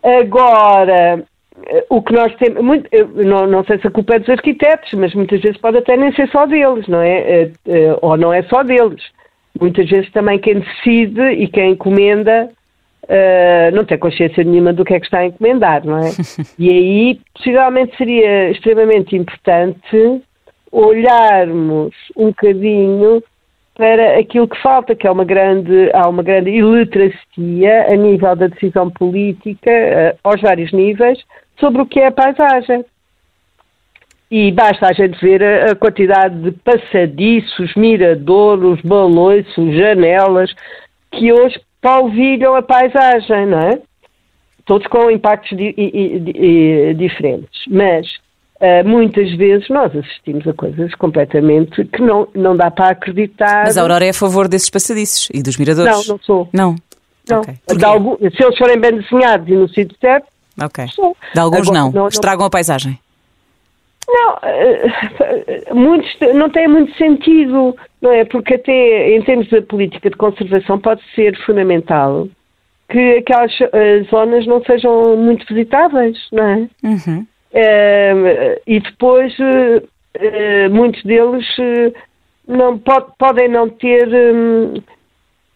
Agora, 0.00 1.24
uh, 1.56 1.96
o 1.96 2.00
que 2.00 2.12
nós 2.12 2.32
temos, 2.36 2.62
muito, 2.62 2.88
não, 3.16 3.48
não, 3.48 3.64
sei 3.64 3.80
se 3.80 3.88
a 3.88 3.90
culpa 3.90 4.14
é 4.14 4.20
dos 4.20 4.28
arquitetos, 4.28 4.92
mas 4.92 5.12
muitas 5.12 5.40
vezes 5.40 5.58
pode 5.58 5.78
até 5.78 5.96
nem 5.96 6.12
ser 6.14 6.28
só 6.28 6.46
deles, 6.46 6.86
não 6.86 7.02
é? 7.02 7.50
Uh, 7.66 7.98
ou 8.00 8.16
não 8.16 8.32
é 8.32 8.44
só 8.44 8.62
deles. 8.62 9.02
Muitas 9.60 9.90
vezes 9.90 10.08
também 10.12 10.38
quem 10.38 10.60
decide 10.60 11.32
e 11.32 11.48
quem 11.48 11.72
encomenda 11.72 12.48
não 13.72 13.84
tem 13.84 13.96
consciência 13.96 14.42
nenhuma 14.42 14.72
do 14.72 14.84
que 14.84 14.92
é 14.92 14.98
que 14.98 15.06
está 15.06 15.20
a 15.20 15.26
encomendar, 15.26 15.86
não 15.86 15.96
é? 15.98 16.10
e 16.58 16.68
aí, 16.68 17.20
possivelmente, 17.34 17.96
seria 17.96 18.50
extremamente 18.50 19.16
importante 19.16 20.22
olharmos 20.72 21.94
um 22.16 22.26
bocadinho 22.26 23.22
para 23.76 24.18
aquilo 24.18 24.48
que 24.48 24.60
falta, 24.62 24.94
que 24.94 25.06
é 25.06 25.10
uma 25.10 25.24
grande, 25.24 25.90
há 25.92 26.08
uma 26.08 26.22
grande 26.22 26.50
iliteracia 26.50 27.86
a 27.90 27.94
nível 27.94 28.34
da 28.34 28.46
decisão 28.46 28.90
política, 28.90 29.70
uh, 29.70 30.18
aos 30.24 30.40
vários 30.40 30.72
níveis, 30.72 31.18
sobre 31.60 31.82
o 31.82 31.86
que 31.86 32.00
é 32.00 32.06
a 32.06 32.12
paisagem. 32.12 32.84
E 34.30 34.50
basta 34.50 34.88
a 34.88 34.92
gente 34.92 35.20
ver 35.20 35.42
a, 35.42 35.74
quantidade 35.76 36.40
de 36.40 36.52
passadiços, 36.52 37.74
miradouros, 37.76 38.80
baloiços, 38.80 39.76
janelas, 39.76 40.52
que 41.12 41.32
hoje 41.32 41.60
polvilham 41.80 42.56
a 42.56 42.62
paisagem, 42.62 43.46
não 43.46 43.60
é? 43.60 43.80
Todos 44.64 44.86
com 44.88 45.10
impactos 45.10 45.56
di, 45.56 45.72
di, 45.72 46.18
di, 46.18 46.94
diferentes. 46.94 47.62
Mas 47.68 48.18
Uh, 48.58 48.88
muitas 48.88 49.30
vezes 49.36 49.68
nós 49.68 49.94
assistimos 49.94 50.46
a 50.48 50.54
coisas 50.54 50.94
completamente 50.94 51.84
que 51.84 52.00
não, 52.00 52.26
não 52.34 52.56
dá 52.56 52.70
para 52.70 52.90
acreditar. 52.90 53.64
Mas 53.64 53.76
a 53.76 53.82
Aurora 53.82 54.06
é 54.06 54.10
a 54.10 54.14
favor 54.14 54.48
desses 54.48 54.70
passadiços 54.70 55.28
e 55.34 55.42
dos 55.42 55.58
miradores? 55.58 56.08
Não, 56.08 56.14
não 56.14 56.18
sou. 56.22 56.48
Não? 56.54 56.74
Não. 57.28 57.40
Okay. 57.40 57.54
Algum, 57.84 58.16
se 58.16 58.42
eles 58.42 58.56
forem 58.56 58.78
bem 58.80 58.98
desenhados 58.98 59.46
e 59.46 59.52
no 59.52 59.68
sítio 59.68 59.94
certo, 60.00 60.26
Ok. 60.62 60.86
Sou. 60.88 61.14
De 61.34 61.40
alguns 61.40 61.68
Agora, 61.68 61.78
não. 61.78 61.92
não. 61.92 62.08
Estragam 62.08 62.40
não... 62.40 62.46
a 62.46 62.50
paisagem? 62.50 62.98
Não, 64.08 64.34
uh, 64.34 65.74
muitos 65.74 66.08
não 66.34 66.48
tem 66.48 66.68
muito 66.68 66.96
sentido, 66.96 67.76
não 68.00 68.12
é? 68.12 68.24
Porque 68.24 68.54
até 68.54 69.16
em 69.16 69.22
termos 69.22 69.48
de 69.48 69.60
política 69.62 70.08
de 70.08 70.16
conservação 70.16 70.78
pode 70.78 71.02
ser 71.14 71.36
fundamental 71.44 72.28
que 72.88 73.18
aquelas 73.18 73.52
zonas 74.08 74.46
não 74.46 74.64
sejam 74.64 75.16
muito 75.16 75.44
visitáveis, 75.46 76.16
não 76.32 76.44
é? 76.44 76.68
Uhum 76.84 77.26
e 78.66 78.80
depois 78.80 79.32
uh, 79.38 80.70
muitos 80.70 81.02
deles 81.04 81.46
uh, 81.58 81.94
não, 82.46 82.78
pode, 82.78 83.06
podem 83.18 83.48
não 83.48 83.68
ter. 83.68 84.08
Um, 84.08 84.74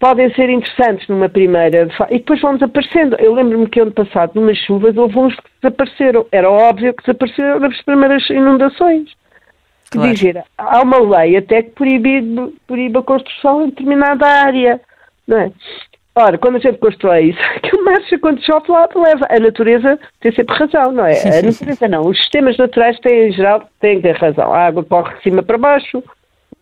podem 0.00 0.32
ser 0.34 0.48
interessantes 0.48 1.06
numa 1.08 1.28
primeira 1.28 1.86
e 2.08 2.18
depois 2.18 2.40
vão 2.40 2.54
desaparecendo. 2.54 3.16
Eu 3.16 3.34
lembro-me 3.34 3.68
que 3.68 3.80
ano 3.80 3.92
passado, 3.92 4.32
numas 4.34 4.56
chuvas, 4.56 4.96
houve 4.96 5.18
uns 5.18 5.36
que 5.36 5.42
desapareceram. 5.62 6.26
Era 6.32 6.50
óbvio 6.50 6.94
que 6.94 7.02
desapareceram 7.02 7.60
nas 7.60 7.82
primeiras 7.82 8.28
inundações. 8.30 9.12
Claro. 9.90 10.14
Dizer, 10.14 10.42
há 10.56 10.82
uma 10.82 10.98
lei 10.98 11.36
até 11.36 11.62
que 11.62 11.70
proíbe, 11.70 12.54
proíbe 12.66 12.98
a 12.98 13.02
construção 13.02 13.64
em 13.64 13.68
determinada 13.68 14.26
área. 14.26 14.80
Não 15.28 15.36
é? 15.36 15.52
Ora, 16.14 16.36
quando 16.38 16.56
a 16.56 16.58
gente 16.58 16.78
constrói 16.78 17.30
isso, 17.30 17.38
que 17.62 17.76
o 17.76 17.84
marcha 17.84 18.18
quando 18.18 18.44
chove 18.44 18.70
lá 18.70 18.88
leva. 18.94 19.26
A 19.28 19.38
natureza 19.38 19.98
tem 20.20 20.32
sempre 20.32 20.56
razão, 20.56 20.92
não 20.92 21.06
é? 21.06 21.20
A 21.38 21.42
natureza 21.42 21.88
não. 21.88 22.02
Os 22.02 22.18
sistemas 22.18 22.56
naturais 22.56 22.98
têm, 23.00 23.28
em 23.28 23.32
geral, 23.32 23.68
têm 23.80 24.00
ter 24.00 24.16
razão. 24.16 24.52
A 24.52 24.66
água 24.66 24.84
corre 24.84 25.14
de 25.16 25.22
cima 25.22 25.42
para 25.42 25.58
baixo, 25.58 26.02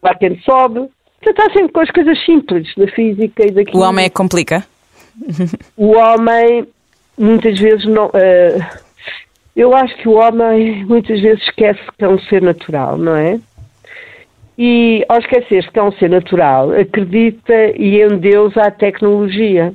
o 0.03 0.07
ar 0.07 0.19
quente 0.19 0.43
sobe. 0.45 0.89
Você 1.23 1.31
está 1.31 1.45
sempre 1.53 1.73
com 1.73 1.81
as 1.81 1.91
coisas 1.91 2.25
simples 2.25 2.73
da 2.77 2.87
física 2.89 3.45
e 3.45 3.51
daqui. 3.51 3.77
O 3.77 3.81
homem 3.81 4.05
é 4.05 4.09
que 4.09 4.15
complica? 4.15 4.65
O 5.77 5.97
homem, 5.97 6.69
muitas 7.19 7.59
vezes, 7.59 7.85
não. 7.87 8.07
Uh, 8.07 8.65
eu 9.57 9.75
acho 9.75 9.97
que 9.97 10.09
o 10.09 10.13
homem, 10.13 10.85
muitas 10.85 11.21
vezes, 11.21 11.43
esquece 11.43 11.81
que 11.99 12.05
é 12.05 12.09
um 12.09 12.19
ser 12.21 12.41
natural, 12.41 12.97
não 12.97 13.17
é? 13.17 13.41
E, 14.59 15.05
ao 15.09 15.21
esquecer-se 15.21 15.71
que 15.71 15.79
é 15.79 15.83
um 15.83 15.93
ser 15.93 16.11
natural, 16.11 16.73
acredita 16.73 17.55
e 17.77 18.03
em 18.03 18.19
Deus 18.19 18.57
à 18.57 18.73
tecnologia. 18.73 19.73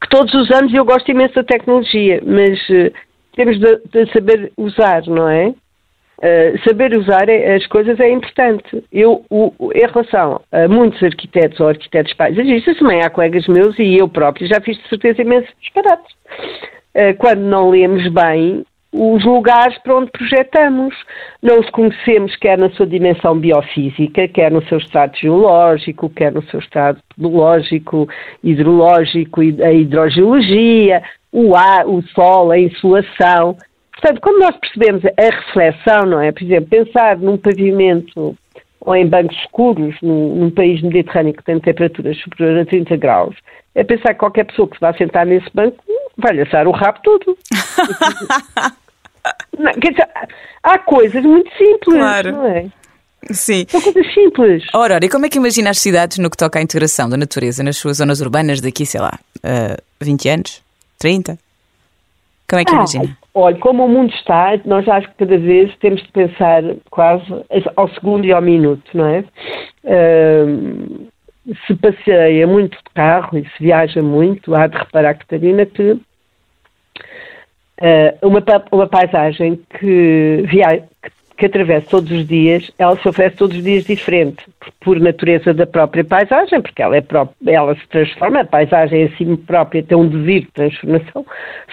Que 0.00 0.08
todos 0.08 0.32
usamos 0.34 0.72
e 0.72 0.76
eu 0.76 0.84
gosto 0.84 1.10
imenso 1.10 1.34
da 1.34 1.42
tecnologia, 1.42 2.22
mas 2.24 2.60
uh, 2.68 2.92
temos 3.34 3.58
de, 3.58 3.76
de, 3.90 4.12
saber 4.12 4.52
usar, 4.56 5.04
não 5.08 5.28
é? 5.28 5.48
Uh, 5.48 6.58
saber 6.64 6.96
usar 6.96 7.28
é, 7.28 7.56
as 7.56 7.66
coisas 7.66 7.98
é 7.98 8.08
importante. 8.08 8.84
Eu, 8.92 9.24
o, 9.28 9.52
em 9.74 9.86
relação 9.86 10.40
a 10.52 10.68
muitos 10.68 11.02
arquitetos 11.02 11.58
ou 11.58 11.68
arquitetos 11.68 12.12
paisagistas, 12.14 12.78
também 12.78 13.02
há 13.02 13.10
colegas 13.10 13.48
meus 13.48 13.76
e 13.80 13.96
eu 13.96 14.08
próprio 14.08 14.46
já 14.46 14.60
fiz 14.60 14.78
de 14.78 14.88
certeza 14.88 15.22
imensos 15.22 15.52
disparates. 15.60 16.14
Uh, 16.94 17.16
quando 17.18 17.40
não 17.40 17.70
lemos 17.70 18.06
bem, 18.12 18.64
os 18.92 19.24
lugares 19.24 19.76
para 19.78 19.96
onde 19.96 20.10
projetamos. 20.10 20.94
Não 21.42 21.60
os 21.60 21.68
conhecemos 21.70 22.34
quer 22.36 22.56
na 22.56 22.70
sua 22.70 22.86
dimensão 22.86 23.38
biofísica, 23.38 24.28
quer 24.28 24.50
no 24.50 24.66
seu 24.66 24.78
estado 24.78 25.16
geológico, 25.16 26.08
quer 26.10 26.32
no 26.32 26.42
seu 26.44 26.60
estado 26.60 26.98
pedológico, 27.14 28.08
hidrológico, 28.42 29.40
a 29.40 29.72
hidrogeologia, 29.72 31.02
o 31.32 31.54
ar, 31.54 31.86
o 31.86 32.02
sol, 32.14 32.50
a 32.50 32.58
insolação. 32.58 33.56
Portanto, 33.92 34.20
quando 34.20 34.40
nós 34.40 34.56
percebemos 34.56 35.02
a 35.04 35.34
reflexão, 35.34 36.06
não 36.06 36.20
é? 36.20 36.32
Por 36.32 36.42
exemplo, 36.42 36.68
pensar 36.68 37.18
num 37.18 37.36
pavimento 37.36 38.36
ou 38.80 38.94
em 38.94 39.06
bancos 39.06 39.36
escuros, 39.38 39.96
num, 40.00 40.36
num 40.36 40.50
país 40.50 40.80
mediterrâneo 40.80 41.34
que 41.34 41.42
tem 41.42 41.58
temperaturas 41.58 42.16
superiores 42.18 42.62
a 42.62 42.70
30 42.70 42.96
graus, 42.96 43.36
é 43.74 43.82
pensar 43.82 44.14
que 44.14 44.20
qualquer 44.20 44.44
pessoa 44.44 44.68
que 44.68 44.76
se 44.76 44.80
vá 44.80 44.92
sentar 44.94 45.26
nesse 45.26 45.48
banco 45.52 45.82
vai-lhe 46.16 46.42
assar 46.42 46.66
o 46.66 46.72
rabo 46.72 46.98
todo. 47.02 47.36
Não, 49.58 49.72
quer 49.72 49.90
dizer, 49.90 50.08
há 50.62 50.78
coisas 50.78 51.22
muito 51.24 51.50
simples, 51.56 51.98
claro. 51.98 52.32
não 52.32 52.46
é? 52.46 52.66
Sim. 53.32 53.66
São 53.68 53.80
coisas 53.80 54.14
simples. 54.14 54.64
Ora, 54.72 55.00
e 55.02 55.08
como 55.08 55.26
é 55.26 55.28
que 55.28 55.38
imagina 55.38 55.70
as 55.70 55.78
cidades 55.78 56.18
no 56.18 56.30
que 56.30 56.36
toca 56.36 56.58
à 56.58 56.62
integração 56.62 57.08
da 57.08 57.16
natureza 57.16 57.62
nas 57.62 57.76
suas 57.76 57.96
zonas 57.96 58.20
urbanas 58.20 58.60
daqui, 58.60 58.86
sei 58.86 59.00
lá, 59.00 59.18
uh, 59.38 59.82
20 60.00 60.28
anos? 60.28 60.62
30? 60.98 61.38
Como 62.48 62.60
é 62.60 62.64
que 62.64 62.72
ah, 62.72 62.76
imagina? 62.76 63.18
Olha, 63.34 63.58
como 63.58 63.84
o 63.84 63.88
mundo 63.88 64.14
está, 64.14 64.58
nós 64.64 64.88
acho 64.88 65.08
que 65.08 65.26
cada 65.26 65.36
vez 65.36 65.74
temos 65.78 66.00
de 66.02 66.08
pensar 66.12 66.62
quase 66.90 67.24
ao 67.74 67.88
segundo 67.94 68.24
e 68.24 68.32
ao 68.32 68.40
minuto, 68.40 68.84
não 68.94 69.06
é? 69.06 69.24
Uh, 69.82 71.08
se 71.66 71.74
passeia 71.74 72.46
muito 72.46 72.76
de 72.76 72.94
carro 72.94 73.38
e 73.38 73.42
se 73.42 73.62
viaja 73.62 74.02
muito, 74.02 74.54
há 74.54 74.66
de 74.66 74.76
reparar, 74.76 75.14
Catarina, 75.14 75.64
que 75.64 75.92
uh, 75.92 76.02
uma, 78.22 78.42
uma 78.72 78.86
paisagem 78.86 79.60
que, 79.78 80.44
via, 80.46 80.82
que 81.36 81.46
atravessa 81.46 81.88
todos 81.88 82.10
os 82.10 82.26
dias, 82.26 82.70
ela 82.78 82.96
se 82.96 83.08
oferece 83.08 83.36
todos 83.36 83.56
os 83.56 83.62
dias 83.62 83.84
diferente, 83.84 84.44
por 84.80 84.98
natureza 84.98 85.54
da 85.54 85.66
própria 85.66 86.04
paisagem, 86.04 86.60
porque 86.60 86.82
ela, 86.82 86.96
é 86.96 87.00
própria, 87.00 87.36
ela 87.52 87.76
se 87.76 87.86
transforma, 87.88 88.40
a 88.40 88.44
paisagem 88.44 89.02
em 89.02 89.16
si 89.16 89.36
própria 89.36 89.82
tem 89.82 89.96
um 89.96 90.08
devido 90.08 90.46
de 90.46 90.52
transformação, 90.52 91.24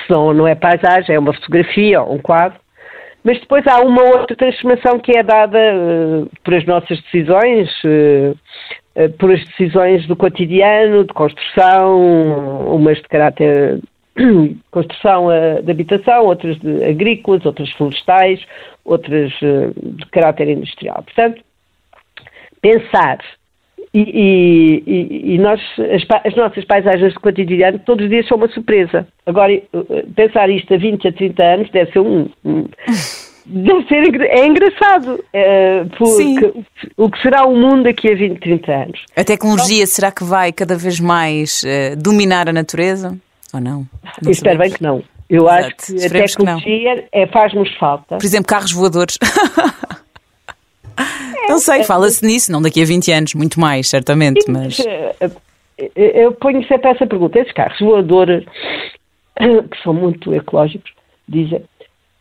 senão 0.06 0.34
não 0.34 0.48
é 0.48 0.54
paisagem, 0.54 1.16
é 1.16 1.20
uma 1.20 1.34
fotografia 1.34 2.02
ou 2.02 2.16
um 2.16 2.20
quadro. 2.20 2.62
Mas 3.24 3.40
depois 3.40 3.66
há 3.66 3.80
uma 3.80 4.04
outra 4.04 4.36
transformação 4.36 5.00
que 5.00 5.18
é 5.18 5.24
dada 5.24 5.58
uh, 5.58 6.30
por 6.44 6.54
as 6.54 6.66
nossas 6.66 7.02
decisões, 7.04 7.70
uh, 7.86 8.38
por 9.18 9.32
as 9.32 9.44
decisões 9.46 10.06
do 10.08 10.16
cotidiano, 10.16 11.04
de 11.04 11.14
construção, 11.14 12.68
umas 12.76 12.98
de 12.98 13.08
caráter 13.08 13.80
construção 14.72 15.28
uh, 15.28 15.62
de 15.64 15.72
habitação, 15.72 16.26
outras 16.26 16.58
de 16.60 16.84
agrícolas, 16.84 17.46
outras 17.46 17.72
florestais, 17.72 18.40
outras 18.86 19.32
uh, 19.42 19.74
de 19.76 20.06
caráter 20.08 20.50
industrial. 20.50 21.04
Portanto, 21.04 21.42
pensar 22.62 23.20
e, 23.94 24.82
e, 24.88 25.36
e 25.36 25.38
nós, 25.38 25.62
as, 25.78 26.04
as, 26.26 26.36
nossas 26.36 26.66
paisagens 26.66 27.14
de 27.14 27.20
cotidiano 27.20 27.80
todos 27.80 28.06
os 28.06 28.10
dias 28.10 28.28
são 28.28 28.38
uma 28.38 28.48
surpresa. 28.48 29.08
Agora, 29.26 29.62
pensar 30.16 30.50
isto 30.50 30.74
a 30.74 30.78
20 30.78 31.08
a 31.08 31.12
30 31.14 31.44
anos 31.44 31.70
deve 31.70 31.92
ser 31.92 32.00
um, 32.00 32.28
um 32.44 32.68
deve 33.46 33.88
ser 33.88 34.22
é 34.22 34.46
engraçado. 34.46 35.24
É, 35.34 35.84
porque 35.98 36.54
o 36.98 37.10
que 37.10 37.22
será 37.22 37.46
o 37.46 37.56
mundo 37.56 37.84
daqui 37.84 38.12
a 38.12 38.16
20, 38.16 38.40
30 38.40 38.72
anos? 38.72 39.06
A 39.16 39.24
tecnologia 39.24 39.86
será 39.86 40.12
que 40.12 40.24
vai 40.24 40.52
cada 40.52 40.76
vez 40.76 41.00
mais 41.00 41.64
uh, 41.64 41.96
dominar 41.98 42.50
a 42.50 42.54
natureza? 42.54 43.18
Ou 43.54 43.60
não? 43.60 43.86
não 44.22 44.32
espero 44.32 44.60
bem 44.60 44.72
que 44.72 44.82
não. 44.82 45.04
Eu 45.30 45.44
Exato. 45.44 45.66
acho 45.66 45.76
que 45.76 45.96
Esperemos 45.96 46.34
a 46.34 46.38
tecnologia 46.38 47.08
é, 47.12 47.28
faz-nos 47.28 47.74
falta. 47.78 48.18
Por 48.18 48.26
exemplo, 48.26 48.48
carros 48.48 48.72
voadores. 48.72 49.18
Não 51.50 51.60
sei, 51.60 51.82
é. 51.82 51.84
fala-se 51.84 52.26
nisso, 52.26 52.52
não 52.52 52.62
daqui 52.62 52.82
a 52.82 52.86
20 52.86 53.12
anos, 53.12 53.34
muito 53.34 53.60
mais, 53.60 53.90
certamente, 53.90 54.50
mas... 54.50 54.80
Eh, 54.80 55.16
eh, 55.78 56.24
eu 56.24 56.32
ponho 56.32 56.66
sempre 56.68 56.90
essa 56.92 57.06
pergunta. 57.06 57.40
Esses 57.40 57.54
carros 57.54 57.80
voadores, 57.80 58.46
que 59.38 59.84
são 59.84 59.94
muito 59.94 60.34
ecológicos, 60.34 60.92
dizem 61.28 61.64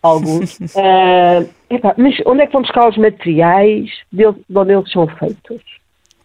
alguns, 0.03 0.59
uh, 0.59 1.49
epá, 1.71 1.95
mas 1.97 2.17
onde 2.27 2.43
é 2.43 2.47
que 2.47 2.53
vão 2.53 2.63
buscar 2.63 2.89
os 2.89 2.97
materiais 2.97 3.91
de 4.11 4.27
onde 4.27 4.73
eles 4.73 4.91
são 4.91 5.07
feitos? 5.07 5.63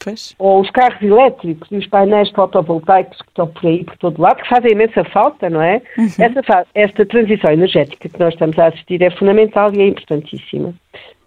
Pois. 0.03 0.35
Ou 0.39 0.61
os 0.61 0.69
carros 0.69 1.01
elétricos 1.01 1.67
e 1.71 1.77
os 1.77 1.87
painéis 1.87 2.29
fotovoltaicos 2.29 3.21
que 3.21 3.29
estão 3.29 3.47
por 3.47 3.65
aí, 3.65 3.83
por 3.83 3.97
todo 3.97 4.21
lado, 4.21 4.41
que 4.41 4.47
fazem 4.47 4.71
imensa 4.71 5.03
falta, 5.05 5.49
não 5.49 5.61
é? 5.61 5.81
Uhum. 5.97 6.07
Essa, 6.19 6.67
esta 6.73 7.05
transição 7.05 7.51
energética 7.51 8.07
que 8.07 8.19
nós 8.19 8.33
estamos 8.33 8.57
a 8.59 8.67
assistir 8.67 9.01
é 9.01 9.09
fundamental 9.09 9.73
e 9.73 9.81
é 9.81 9.87
importantíssima. 9.87 10.73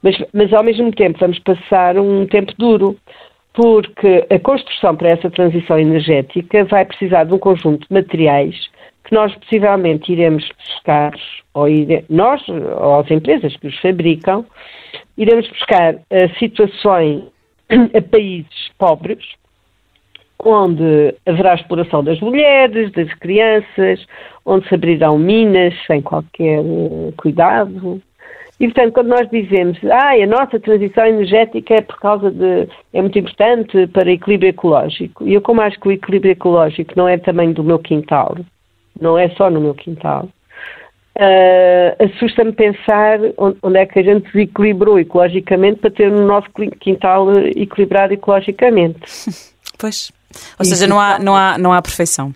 Mas, 0.02 0.16
mas 0.32 0.52
ao 0.52 0.62
mesmo 0.62 0.90
tempo 0.92 1.18
vamos 1.18 1.38
passar 1.40 1.98
um 1.98 2.26
tempo 2.26 2.54
duro, 2.56 2.96
porque 3.52 4.26
a 4.30 4.38
construção 4.38 4.96
para 4.96 5.10
essa 5.10 5.30
transição 5.30 5.78
energética 5.78 6.64
vai 6.64 6.84
precisar 6.84 7.24
de 7.24 7.34
um 7.34 7.38
conjunto 7.38 7.86
de 7.86 7.94
materiais 7.94 8.56
nós 9.14 9.34
possivelmente 9.36 10.12
iremos 10.12 10.48
buscar, 10.48 11.12
ou 11.54 11.68
ire, 11.68 12.04
nós, 12.08 12.42
ou 12.48 13.00
as 13.00 13.10
empresas 13.10 13.56
que 13.56 13.68
os 13.68 13.78
fabricam, 13.80 14.44
iremos 15.16 15.48
buscar 15.48 15.94
uh, 15.94 16.38
situações 16.38 17.24
a 17.70 18.02
países 18.02 18.70
pobres, 18.78 19.24
onde 20.42 21.14
haverá 21.26 21.54
exploração 21.54 22.02
das 22.02 22.18
mulheres, 22.20 22.90
das 22.92 23.12
crianças, 23.14 24.06
onde 24.46 24.66
se 24.68 24.74
abrirão 24.74 25.18
minas 25.18 25.74
sem 25.86 26.00
qualquer 26.00 26.60
uh, 26.60 27.12
cuidado, 27.16 28.02
e, 28.60 28.66
portanto, 28.66 28.92
quando 28.92 29.08
nós 29.08 29.26
dizemos, 29.30 29.78
ah, 29.90 30.10
a 30.10 30.26
nossa 30.26 30.60
transição 30.60 31.06
energética 31.06 31.76
é 31.76 31.80
por 31.80 31.98
causa 31.98 32.30
de, 32.30 32.68
é 32.92 33.00
muito 33.00 33.18
importante 33.18 33.86
para 33.86 34.12
equilíbrio 34.12 34.50
ecológico, 34.50 35.26
e 35.26 35.32
eu 35.32 35.40
como 35.40 35.62
acho 35.62 35.80
que 35.80 35.88
o 35.88 35.92
equilíbrio 35.92 36.32
ecológico 36.32 36.92
não 36.94 37.08
é 37.08 37.16
também 37.16 37.54
do 37.54 37.64
meu 37.64 37.78
quintal, 37.78 38.36
não 39.00 39.18
é 39.18 39.28
só 39.30 39.50
no 39.50 39.60
meu 39.60 39.74
quintal, 39.74 40.28
uh, 41.16 42.04
assusta-me 42.04 42.52
pensar 42.52 43.18
onde 43.36 43.78
é 43.78 43.86
que 43.86 43.98
a 43.98 44.02
gente 44.02 44.30
desequilibrou 44.32 44.98
ecologicamente 44.98 45.80
para 45.80 45.90
ter 45.90 46.10
no 46.10 46.26
nosso 46.26 46.48
quintal 46.80 47.32
equilibrado 47.56 48.12
ecologicamente. 48.12 49.00
Pois. 49.78 50.12
Ou 50.58 50.64
seja, 50.66 50.86
não 50.86 51.00
há, 51.00 51.18
não 51.18 51.34
há, 51.34 51.56
não 51.56 51.72
há 51.72 51.80
perfeição. 51.80 52.34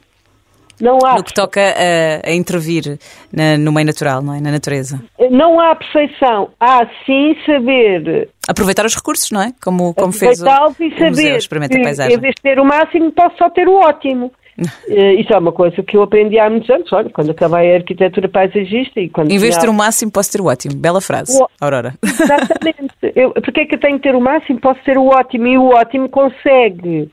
Não 0.81 0.99
há. 1.05 1.17
No 1.17 1.23
que 1.23 1.35
toca 1.35 1.61
a, 1.61 2.29
a 2.29 2.33
intervir 2.33 2.99
na, 3.33 3.57
no 3.57 3.71
meio 3.71 3.87
natural, 3.87 4.23
não 4.23 4.35
é? 4.35 4.41
Na 4.41 4.51
natureza. 4.51 5.01
Não 5.31 5.61
há 5.61 5.75
perfeição. 5.75 6.51
Há 6.59 6.87
sim 7.07 7.37
saber. 7.47 8.31
Aproveitar 8.49 8.85
os 8.85 8.95
recursos, 8.95 9.31
não 9.31 9.43
é? 9.43 9.53
Como, 9.63 9.95
como 9.95 10.13
fez 10.13 10.41
o, 10.41 10.45
e 10.45 10.91
saber 10.91 11.05
o 11.05 11.11
museu, 11.11 11.37
experimenta 11.37 11.79
paisagem. 11.81 12.17
Em 12.17 12.21
vez 12.21 12.35
de 12.35 12.43
ter 12.43 12.59
o 12.59 12.65
máximo, 12.65 13.13
posso 13.13 13.37
só 13.37 13.51
ter 13.51 13.69
o 13.69 13.75
ótimo. 13.75 14.33
Uh, 14.59 15.21
isso 15.21 15.33
é 15.33 15.39
uma 15.39 15.53
coisa 15.53 15.83
que 15.83 15.97
eu 15.97 16.03
aprendi 16.03 16.39
há 16.39 16.49
muitos 16.49 16.71
anos, 16.71 16.93
olha, 16.93 17.11
quando 17.11 17.31
acabei 17.31 17.73
a 17.73 17.77
arquitetura 17.77 18.29
paisagista 18.29 19.01
e 19.01 19.09
quando. 19.09 19.31
Em 19.31 19.39
vez 19.39 19.55
de 19.55 19.61
ter 19.61 19.69
o 19.69 19.75
máximo, 19.75 20.13
posso 20.13 20.31
ter 20.31 20.41
o 20.41 20.47
ótimo. 20.47 20.77
Bela 20.77 21.01
frase, 21.01 21.37
o... 21.37 21.49
Aurora. 21.61 21.95
Exatamente. 22.05 22.95
eu, 23.17 23.33
porque 23.33 23.61
é 23.61 23.67
que 23.67 23.75
eu 23.75 23.81
tenho 23.81 23.97
que 23.99 24.09
ter 24.09 24.15
o 24.15 24.21
máximo? 24.21 24.61
Posso 24.61 24.81
ter 24.85 24.97
o 24.97 25.07
ótimo 25.09 25.47
e 25.47 25.59
o 25.59 25.71
ótimo 25.71 26.09
consegue 26.09 27.11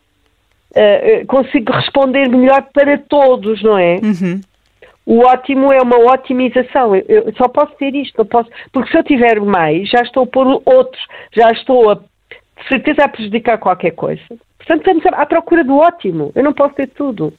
uh, 0.72 1.26
consigo 1.28 1.72
responder 1.72 2.30
melhor 2.30 2.68
para 2.74 2.98
todos, 2.98 3.62
não 3.64 3.78
é? 3.78 3.96
Uhum. 3.96 4.42
O 5.06 5.20
ótimo 5.26 5.74
é 5.74 5.82
uma 5.82 5.98
otimização. 5.98 6.96
Eu, 6.96 7.04
eu, 7.08 7.34
só 7.36 7.48
posso 7.48 7.74
ter 7.76 7.94
isto, 7.96 8.16
não 8.18 8.26
posso, 8.26 8.50
porque 8.72 8.92
se 8.92 8.98
eu 8.98 9.04
tiver 9.04 9.42
mais, 9.42 9.90
já 9.90 10.02
estou 10.02 10.24
a 10.24 10.28
pôr 10.28 10.62
outros, 10.64 11.02
já 11.36 11.52
estou 11.52 11.90
a, 11.90 11.96
de 11.96 12.68
certeza 12.70 13.04
a 13.04 13.10
prejudicar 13.10 13.58
qualquer 13.58 13.92
coisa. 13.92 14.22
Portanto, 14.66 14.88
estamos 14.88 15.20
à 15.20 15.26
procura 15.26 15.64
do 15.64 15.78
ótimo. 15.78 16.32
Eu 16.36 16.44
não 16.44 16.54
posso 16.54 16.76
ter 16.76 16.88
tudo. 16.88 17.34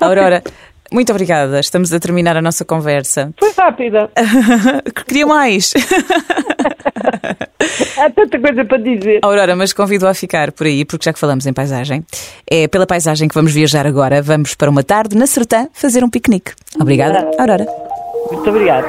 Aurora, 0.00 0.40
ter... 0.40 0.52
muito 0.92 1.10
obrigada. 1.10 1.60
Estamos 1.60 1.92
a 1.92 1.98
terminar 1.98 2.36
a 2.36 2.42
nossa 2.42 2.64
conversa. 2.64 3.32
Foi 3.38 3.52
rápida. 3.56 4.10
Queria 5.06 5.26
mais. 5.26 5.72
Há 7.98 8.10
tanta 8.10 8.38
coisa 8.38 8.64
para 8.64 8.78
dizer. 8.78 9.20
Aurora, 9.22 9.56
mas 9.56 9.72
convido-a 9.72 10.10
a 10.10 10.14
ficar 10.14 10.52
por 10.52 10.66
aí, 10.66 10.84
porque 10.84 11.04
já 11.04 11.12
que 11.12 11.18
falamos 11.18 11.46
em 11.46 11.52
paisagem, 11.52 12.04
é 12.48 12.68
pela 12.68 12.86
paisagem 12.86 13.28
que 13.28 13.34
vamos 13.34 13.52
viajar 13.52 13.86
agora. 13.86 14.22
Vamos 14.22 14.54
para 14.54 14.70
uma 14.70 14.82
tarde 14.82 15.16
na 15.16 15.26
Sertã 15.26 15.68
fazer 15.72 16.04
um 16.04 16.10
piquenique. 16.10 16.52
Obrigada, 16.80 17.30
Aurora. 17.38 17.66
Muito 18.30 18.48
obrigada. 18.48 18.86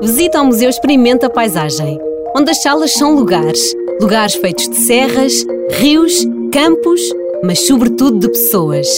Visita 0.00 0.38
ao 0.38 0.44
Museu 0.44 0.68
Experimenta 0.68 1.30
Paisagem, 1.30 1.98
onde 2.34 2.50
as 2.50 2.62
salas 2.62 2.92
são 2.92 3.14
lugares. 3.14 3.74
Lugares 4.00 4.34
feitos 4.34 4.68
de 4.68 4.76
serras, 4.76 5.44
rios, 5.70 6.26
campos, 6.52 7.00
mas 7.42 7.66
sobretudo 7.66 8.18
de 8.18 8.28
pessoas. 8.28 8.88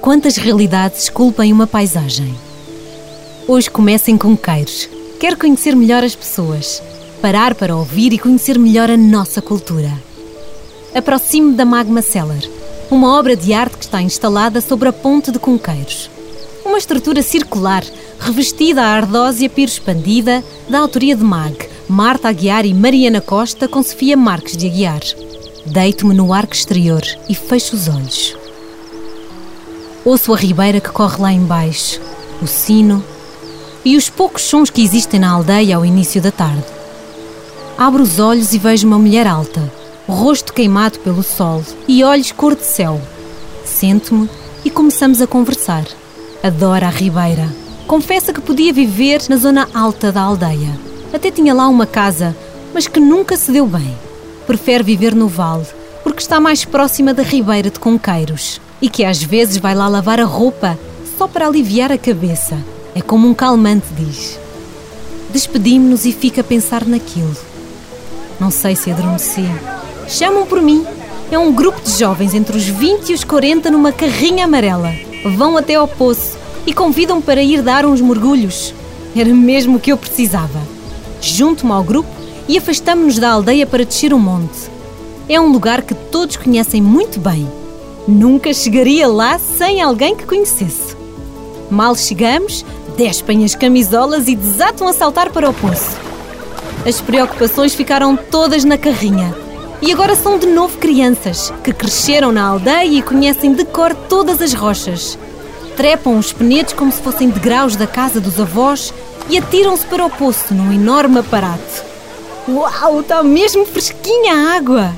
Quantas 0.00 0.36
realidades 0.36 1.04
esculpem 1.04 1.52
uma 1.52 1.66
paisagem? 1.66 2.34
Hoje 3.48 3.70
comecem 3.70 4.16
com 4.16 4.36
Queiros 4.36 4.88
Quer 5.18 5.34
conhecer 5.36 5.74
melhor 5.74 6.04
as 6.04 6.14
pessoas, 6.14 6.82
parar 7.22 7.54
para 7.54 7.74
ouvir 7.74 8.12
e 8.12 8.18
conhecer 8.18 8.58
melhor 8.58 8.90
a 8.90 8.98
nossa 8.98 9.40
cultura. 9.40 9.90
Aproxime 10.94 11.54
da 11.54 11.64
Magma 11.64 12.02
Cellar, 12.02 12.42
uma 12.90 13.18
obra 13.18 13.34
de 13.34 13.54
arte 13.54 13.78
que 13.78 13.84
está 13.86 14.02
instalada 14.02 14.60
sobre 14.60 14.90
a 14.90 14.92
Ponte 14.92 15.30
de 15.30 15.38
Conqueiros. 15.38 16.10
Uma 16.66 16.78
estrutura 16.78 17.22
circular, 17.22 17.84
revestida 18.18 18.82
a 18.82 18.88
ardósia 18.88 19.48
piro 19.48 19.70
expandida, 19.70 20.42
da 20.68 20.80
autoria 20.80 21.14
de 21.14 21.22
Mag, 21.22 21.56
Marta 21.88 22.28
Aguiar 22.28 22.66
e 22.66 22.74
Mariana 22.74 23.20
Costa 23.20 23.68
com 23.68 23.84
Sofia 23.84 24.16
Marques 24.16 24.56
de 24.56 24.66
Aguiar. 24.66 25.00
Deito-me 25.64 26.12
no 26.12 26.32
arco 26.32 26.52
exterior 26.52 27.02
e 27.28 27.36
fecho 27.36 27.76
os 27.76 27.86
olhos. 27.88 28.36
Ouço 30.04 30.34
a 30.34 30.36
ribeira 30.36 30.80
que 30.80 30.90
corre 30.90 31.22
lá 31.22 31.32
embaixo, 31.32 32.00
o 32.42 32.48
sino, 32.48 33.02
e 33.84 33.96
os 33.96 34.10
poucos 34.10 34.42
sons 34.42 34.68
que 34.68 34.82
existem 34.82 35.20
na 35.20 35.30
aldeia 35.30 35.76
ao 35.76 35.86
início 35.86 36.20
da 36.20 36.32
tarde. 36.32 36.64
Abro 37.78 38.02
os 38.02 38.18
olhos 38.18 38.52
e 38.52 38.58
vejo 38.58 38.88
uma 38.88 38.98
mulher 38.98 39.28
alta, 39.28 39.72
rosto 40.08 40.52
queimado 40.52 40.98
pelo 40.98 41.22
sol 41.22 41.62
e 41.86 42.02
olhos 42.02 42.32
cor 42.32 42.56
de 42.56 42.66
céu. 42.66 43.00
Sento-me 43.64 44.28
e 44.64 44.70
começamos 44.70 45.22
a 45.22 45.28
conversar. 45.28 45.86
Adora 46.42 46.86
a 46.86 46.90
Ribeira. 46.90 47.48
Confessa 47.86 48.32
que 48.32 48.40
podia 48.40 48.72
viver 48.72 49.22
na 49.28 49.36
zona 49.36 49.68
alta 49.74 50.12
da 50.12 50.20
aldeia. 50.20 50.78
Até 51.12 51.30
tinha 51.30 51.54
lá 51.54 51.68
uma 51.68 51.86
casa, 51.86 52.36
mas 52.74 52.86
que 52.86 53.00
nunca 53.00 53.36
se 53.36 53.50
deu 53.50 53.66
bem. 53.66 53.96
Prefere 54.46 54.84
viver 54.84 55.14
no 55.14 55.28
vale, 55.28 55.66
porque 56.02 56.20
está 56.20 56.38
mais 56.38 56.64
próxima 56.64 57.14
da 57.14 57.22
Ribeira 57.22 57.70
de 57.70 57.80
Conqueiros 57.80 58.60
e 58.80 58.88
que 58.88 59.04
às 59.04 59.22
vezes 59.22 59.56
vai 59.56 59.74
lá 59.74 59.88
lavar 59.88 60.20
a 60.20 60.24
roupa 60.24 60.78
só 61.16 61.26
para 61.26 61.46
aliviar 61.46 61.90
a 61.90 61.98
cabeça. 61.98 62.56
É 62.94 63.00
como 63.00 63.28
um 63.28 63.34
calmante, 63.34 63.86
diz. 63.96 64.38
Despedimos-nos 65.30 66.04
e 66.04 66.12
fica 66.12 66.42
a 66.42 66.44
pensar 66.44 66.84
naquilo. 66.84 67.36
Não 68.38 68.50
sei 68.50 68.76
se 68.76 68.90
adormeci. 68.90 69.44
Chamam 70.08 70.46
por 70.46 70.60
mim. 70.60 70.84
É 71.30 71.38
um 71.38 71.52
grupo 71.52 71.80
de 71.80 71.90
jovens 71.90 72.34
entre 72.34 72.56
os 72.56 72.64
20 72.64 73.10
e 73.10 73.14
os 73.14 73.24
40 73.24 73.70
numa 73.70 73.90
carrinha 73.90 74.44
amarela. 74.44 75.05
Vão 75.34 75.56
até 75.56 75.74
ao 75.74 75.88
poço 75.88 76.38
e 76.66 76.72
convidam 76.72 77.20
para 77.20 77.42
ir 77.42 77.62
dar 77.62 77.84
uns 77.84 78.00
mergulhos. 78.00 78.72
Era 79.14 79.32
mesmo 79.34 79.76
o 79.76 79.80
que 79.80 79.90
eu 79.90 79.96
precisava. 79.96 80.60
Junto-me 81.20 81.72
ao 81.72 81.82
grupo 81.82 82.08
e 82.48 82.56
afastamos-nos 82.56 83.18
da 83.18 83.30
aldeia 83.30 83.66
para 83.66 83.84
descer 83.84 84.12
o 84.12 84.18
monte. 84.18 84.70
É 85.28 85.40
um 85.40 85.50
lugar 85.50 85.82
que 85.82 85.94
todos 85.94 86.36
conhecem 86.36 86.80
muito 86.80 87.18
bem. 87.18 87.48
Nunca 88.06 88.54
chegaria 88.54 89.08
lá 89.08 89.38
sem 89.38 89.82
alguém 89.82 90.14
que 90.14 90.24
conhecesse. 90.24 90.94
Mal 91.68 91.96
chegamos, 91.96 92.64
despem 92.96 93.44
as 93.44 93.54
camisolas 93.54 94.28
e 94.28 94.36
desatam 94.36 94.86
a 94.86 94.92
saltar 94.92 95.30
para 95.32 95.50
o 95.50 95.54
poço. 95.54 95.96
As 96.86 97.00
preocupações 97.00 97.74
ficaram 97.74 98.16
todas 98.16 98.62
na 98.62 98.78
carrinha. 98.78 99.34
E 99.82 99.92
agora 99.92 100.16
são 100.16 100.38
de 100.38 100.46
novo 100.46 100.78
crianças 100.78 101.52
que 101.62 101.72
cresceram 101.72 102.32
na 102.32 102.46
aldeia 102.46 102.98
e 102.98 103.02
conhecem 103.02 103.52
de 103.52 103.64
cor 103.64 103.94
todas 103.94 104.40
as 104.40 104.54
rochas. 104.54 105.18
Trepam 105.76 106.18
os 106.18 106.32
penedos 106.32 106.72
como 106.72 106.90
se 106.90 107.02
fossem 107.02 107.28
degraus 107.28 107.76
da 107.76 107.86
casa 107.86 108.18
dos 108.18 108.40
avós 108.40 108.92
e 109.28 109.36
atiram-se 109.36 109.84
para 109.86 110.06
o 110.06 110.10
poço 110.10 110.54
num 110.54 110.72
enorme 110.72 111.18
aparato. 111.18 111.84
Uau, 112.48 113.00
está 113.00 113.22
mesmo 113.22 113.66
fresquinha 113.66 114.34
a 114.34 114.56
água! 114.56 114.92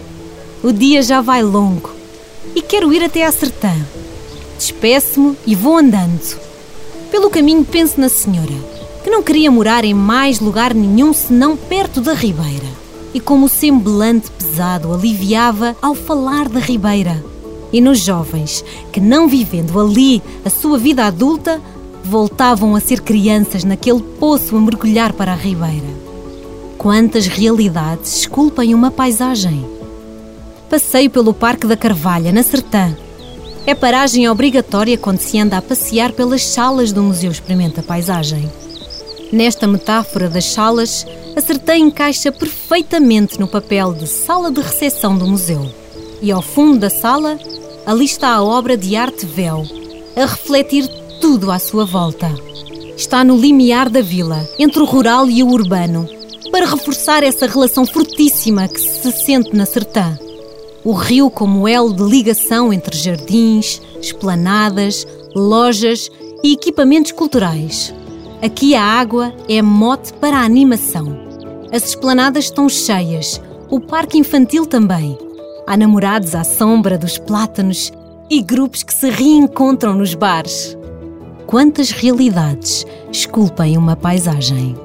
O 0.63 0.73
dia 0.73 1.03
já 1.03 1.21
vai 1.21 1.43
longo 1.43 1.91
e 2.55 2.63
quero 2.63 2.93
ir 2.93 3.03
até 3.03 3.25
à 3.25 3.33
sertã. 3.33 3.73
Despeço-me 4.57 5.37
e 5.47 5.55
vou 5.55 5.77
andando. 5.77 6.39
Pelo 7.11 7.31
caminho 7.31 7.65
penso 7.65 8.01
na 8.01 8.09
senhora, 8.09 8.55
que 9.03 9.11
não 9.11 9.23
queria 9.23 9.51
morar 9.51 9.85
em 9.85 9.95
mais 9.95 10.41
lugar 10.41 10.75
nenhum 10.75 11.13
senão 11.13 11.57
perto 11.57 12.01
da 12.01 12.13
ribeira. 12.13 12.78
E 13.15 13.21
como 13.21 13.47
o 13.47 13.49
semblante 13.49 14.31
pesado 14.31 14.93
aliviava 14.93 15.77
ao 15.81 15.95
falar 15.95 16.49
da 16.49 16.61
ribeira. 16.61 17.25
E 17.73 17.81
nos 17.81 17.99
jovens, 18.01 18.65
que 18.93 19.01
não 19.01 19.29
vivendo 19.29 19.79
ali 19.79 20.23
a 20.45 20.51
sua 20.51 20.79
vida 20.79 21.05
adulta, 21.05 21.61
voltavam 22.03 22.75
a 22.75 22.81
ser 22.81 23.01
crianças 23.01 23.65
naquele 23.65 24.03
poço 24.03 24.57
a 24.57 24.61
mergulhar 24.61 25.13
para 25.13 25.33
a 25.33 25.37
ribeira. 25.37 25.87
Quantas 26.79 27.27
realidades 27.27 28.19
esculpem 28.19 28.75
uma 28.75 28.91
paisagem! 28.91 29.67
Passeio 30.71 31.11
pelo 31.11 31.35
Parque 31.35 31.67
da 31.67 31.77
Carvalha, 31.77 32.31
na 32.31 32.43
Sertã. 32.43 32.95
É 33.67 33.75
paragem 33.75 34.29
obrigatória 34.29 34.97
quando 34.97 35.19
se 35.19 35.39
anda 35.39 35.59
a 35.59 35.63
passear 35.63 36.13
pelas 36.13 36.45
salas 36.45 36.93
do 36.93 37.03
Museu 37.03 37.31
Experimenta 37.31 37.83
Paisagem. 37.83 38.51
Nesta 39.33 39.67
metáfora 39.67 40.29
das 40.29 40.47
salas, 40.47 41.07
a 41.39 41.41
Sertã 41.41 41.77
encaixa 41.77 42.33
perfeitamente 42.33 43.39
no 43.39 43.47
papel 43.47 43.95
de 43.95 44.09
sala 44.09 44.51
de 44.51 44.61
recepção 44.61 45.17
do 45.17 45.25
museu. 45.25 45.71
E 46.21 46.33
ao 46.33 46.43
fundo 46.43 46.81
da 46.81 46.91
sala, 46.91 47.39
ali 47.87 48.07
está 48.07 48.31
a 48.31 48.43
obra 48.43 48.77
de 48.77 48.97
arte 48.97 49.25
véu, 49.25 49.63
a 50.17 50.27
refletir 50.27 50.89
tudo 51.21 51.53
à 51.53 51.61
sua 51.61 51.85
volta. 51.85 52.29
Está 52.97 53.23
no 53.23 53.37
limiar 53.37 53.89
da 53.89 54.03
vila, 54.03 54.45
entre 54.59 54.83
o 54.83 54.85
rural 54.85 55.31
e 55.31 55.41
o 55.45 55.49
urbano, 55.49 56.09
para 56.51 56.67
reforçar 56.67 57.23
essa 57.23 57.47
relação 57.47 57.87
fortíssima 57.87 58.67
que 58.67 58.81
se 58.81 59.13
sente 59.13 59.55
na 59.55 59.65
Sertã 59.65 60.19
o 60.85 60.93
rio 60.93 61.31
como 61.31 61.69
elo 61.69 61.93
de 61.93 62.03
ligação 62.03 62.73
entre 62.73 62.97
jardins, 62.97 63.81
esplanadas, 64.01 65.07
lojas 65.37 66.11
e 66.43 66.55
equipamentos 66.55 67.13
culturais. 67.13 67.95
Aqui 68.41 68.75
a 68.75 68.83
água 68.83 69.35
é 69.49 69.61
mote 69.61 70.13
para 70.15 70.39
a 70.39 70.45
animação. 70.45 71.28
As 71.71 71.85
esplanadas 71.85 72.45
estão 72.45 72.69
cheias, 72.69 73.41
o 73.69 73.79
parque 73.79 74.17
infantil 74.17 74.65
também. 74.65 75.19
Há 75.67 75.77
namorados 75.77 76.35
à 76.35 76.43
sombra 76.43 76.97
dos 76.97 77.19
plátanos 77.19 77.93
e 78.31 78.41
grupos 78.41 78.83
que 78.83 78.95
se 78.95 79.11
reencontram 79.11 79.95
nos 79.95 80.15
bares. 80.15 80.77
Quantas 81.47 81.91
realidades 81.91 82.87
esculpem 83.13 83.77
uma 83.77 83.97
paisagem. 83.97 84.77